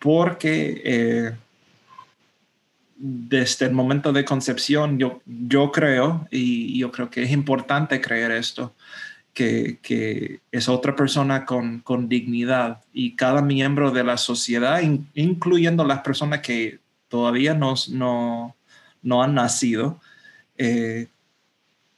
[0.00, 1.32] porque eh,
[2.96, 8.32] desde el momento de concepción yo, yo creo, y yo creo que es importante creer
[8.32, 8.74] esto,
[9.32, 14.80] que, es otra persona con, dignidad y cada miembro de la sociedad,
[15.14, 17.74] incluyendo las personas que todavía no,
[19.02, 20.00] no, han nacido,
[20.58, 21.08] eh,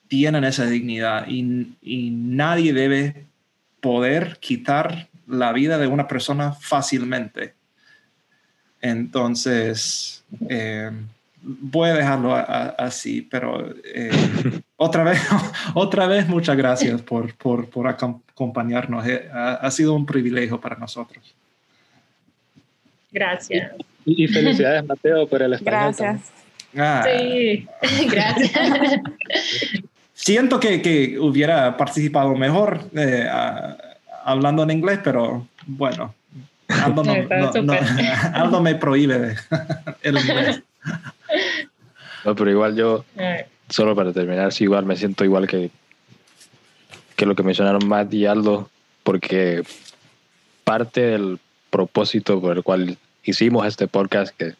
[0.09, 3.26] tienen esa dignidad y, nadie debe
[3.80, 7.54] poder quitar la vida de una persona fácilmente.
[8.80, 10.90] Entonces, eh,
[11.42, 14.11] voy a dejarlo así, pero eh,
[14.76, 15.20] otra vez,
[15.74, 19.04] otra vez muchas gracias por, por, por acompañarnos.
[19.32, 21.34] Ha, sido un privilegio para nosotros.
[23.11, 23.72] Gracias.
[24.16, 25.94] Y, felicidades, Mateo, por el español.
[25.96, 26.20] Gracias.
[26.76, 27.04] Ah.
[27.04, 27.66] Sí,
[28.11, 29.00] gracias.
[30.14, 33.26] Siento que, que, hubiera participado mejor eh,
[34.24, 36.14] hablando en inglés, pero bueno,
[36.68, 39.36] Aldo, no, me prohíbe
[40.02, 40.62] el inglés.
[42.24, 43.04] No, pero igual yo,
[43.68, 45.70] solo para terminar, sí, igual me siento igual que,
[47.16, 48.68] que lo que mencionaron Matt y Aldo,
[49.02, 49.62] porque
[50.64, 51.38] parte del
[51.70, 52.98] propósito por el cual
[53.31, 54.55] hicimos este podcast, que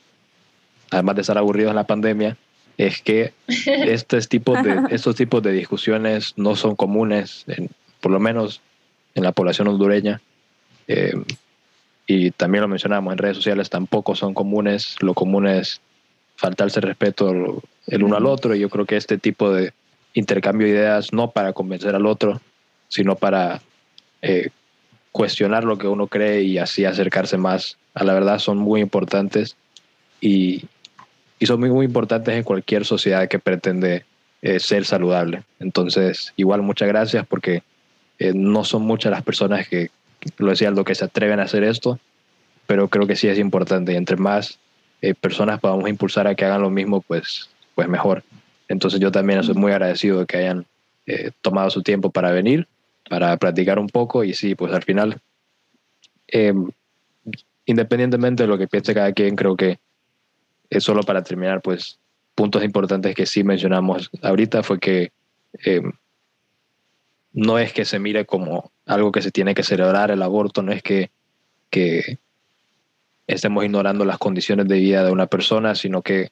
[0.91, 2.37] además de estar aburridos en la pandemia,
[2.77, 3.33] es que
[3.67, 7.45] estos tipos de, estos tipos de discusiones no son comunes,
[8.01, 8.61] por lo menos
[9.15, 10.21] en la población hondureña.
[10.87, 11.15] Eh,
[12.07, 14.97] y también lo mencionamos en redes sociales, tampoco son comunes.
[15.01, 15.81] Lo común es
[16.37, 18.55] faltarse respeto el uno al otro.
[18.55, 19.73] Y yo creo que este tipo de
[20.15, 22.41] intercambio de ideas, no para convencer al otro,
[22.89, 23.61] sino para
[24.23, 24.49] eh,
[25.13, 29.57] cuestionar lo que uno cree y así acercarse más a la verdad, son muy importantes
[30.21, 30.65] y,
[31.39, 34.05] y son muy, muy importantes en cualquier sociedad que pretende
[34.43, 35.43] eh, ser saludable.
[35.59, 37.63] Entonces, igual muchas gracias porque
[38.19, 39.91] eh, no son muchas las personas que,
[40.39, 41.99] lo decía lo que se atreven a hacer esto,
[42.67, 44.59] pero creo que sí es importante y entre más
[45.01, 48.25] eh, personas podamos impulsar a que hagan lo mismo, pues, pues mejor.
[48.69, 50.67] Entonces yo también soy muy agradecido de que hayan
[51.07, 52.67] eh, tomado su tiempo para venir,
[53.09, 55.21] para platicar un poco y sí, pues al final,
[56.29, 56.55] eh,
[57.67, 59.79] independientemente de lo que piense cada quien, creo que
[60.71, 61.99] es solo para terminar, pues
[62.35, 65.11] puntos importantes que sí mencionamos ahorita fue que
[67.33, 70.73] no es que se mire como algo que se tiene que celebrar el aborto, no
[70.73, 71.11] es que,
[71.71, 72.19] que
[73.27, 76.31] estemos ignorando las condiciones de vida de una persona, sino que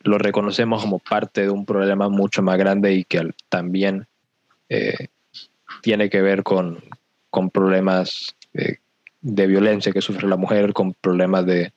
[0.00, 4.06] lo reconocemos como parte de un problema mucho más grande y que también
[4.68, 5.08] eh,
[5.82, 6.82] tiene que ver con,
[7.30, 8.76] con problemas eh,
[9.20, 11.72] de violencia que sufre la mujer, con problemas de,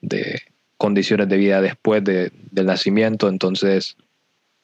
[0.00, 0.40] de
[0.76, 3.28] condiciones de vida después de, del nacimiento.
[3.28, 3.96] Entonces,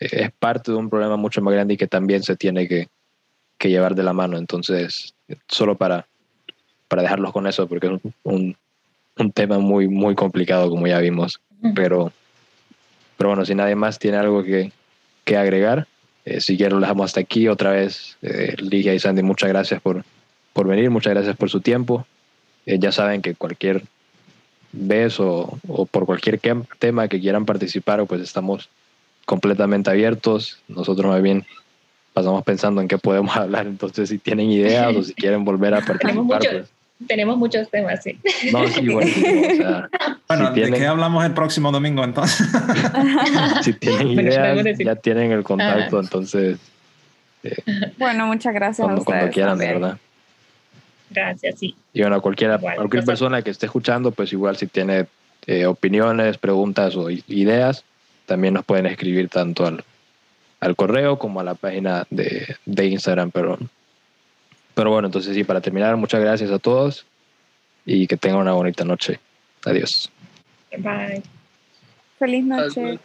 [0.01, 2.89] eh, es parte de un problema mucho más grande y que también se tiene que,
[3.59, 4.39] que llevar de la mano.
[4.39, 5.15] Entonces,
[5.49, 6.07] solo para,
[6.89, 8.57] para dejarlos con eso, porque es un,
[9.17, 11.41] un tema muy, muy complicado, como ya vimos.
[11.75, 12.13] Pero,
[13.17, 14.73] pero bueno, si nadie más tiene algo que,
[15.25, 15.87] que agregar,
[16.29, 17.49] eh, si quiero lo dejamos hasta aquí.
[17.49, 20.05] Otra vez, eh, Ligia y Sandy, muchas gracias por,
[20.53, 22.07] por venir, muchas gracias por su tiempo.
[22.67, 23.83] Eh, ya saben que cualquier
[24.73, 26.39] vez o, o, por cualquier
[26.79, 28.69] tema que quieran participar, pues estamos
[29.25, 30.59] completamente abiertos.
[30.69, 31.47] Nosotros más bien
[32.13, 35.81] pasamos pensando en qué podemos hablar, entonces si tienen ideas o si quieren volver a
[35.81, 36.69] participar, pues
[37.07, 38.19] tenemos muchos temas, sí.
[38.53, 39.89] No, sí, bueno, o sea,
[40.29, 42.47] bueno ¿de qué hablamos el próximo domingo entonces?
[43.63, 46.59] si tienen ideas, ya tienen el contacto, entonces...
[47.43, 47.57] Eh,
[47.99, 49.21] bueno, muchas gracias cuando, a ustedes.
[49.21, 49.99] Cuando quieran, ¿verdad?
[51.11, 51.77] Gracias, sí.
[51.93, 55.07] Y bueno, cualquiera, cualquier persona que esté escuchando, pues igual si tiene
[55.47, 57.85] eh, opiniones, preguntas o ideas,
[58.27, 59.85] también nos pueden escribir tanto al,
[60.61, 63.59] al correo como a la página de, de Instagram, pero
[64.79, 67.05] pero bueno, entonces sí, para terminar, muchas gracias a todos
[67.85, 69.19] y que tengan una bonita noche.
[69.65, 70.09] Adiós.
[70.77, 71.23] Bye.
[72.19, 72.99] Feliz noche.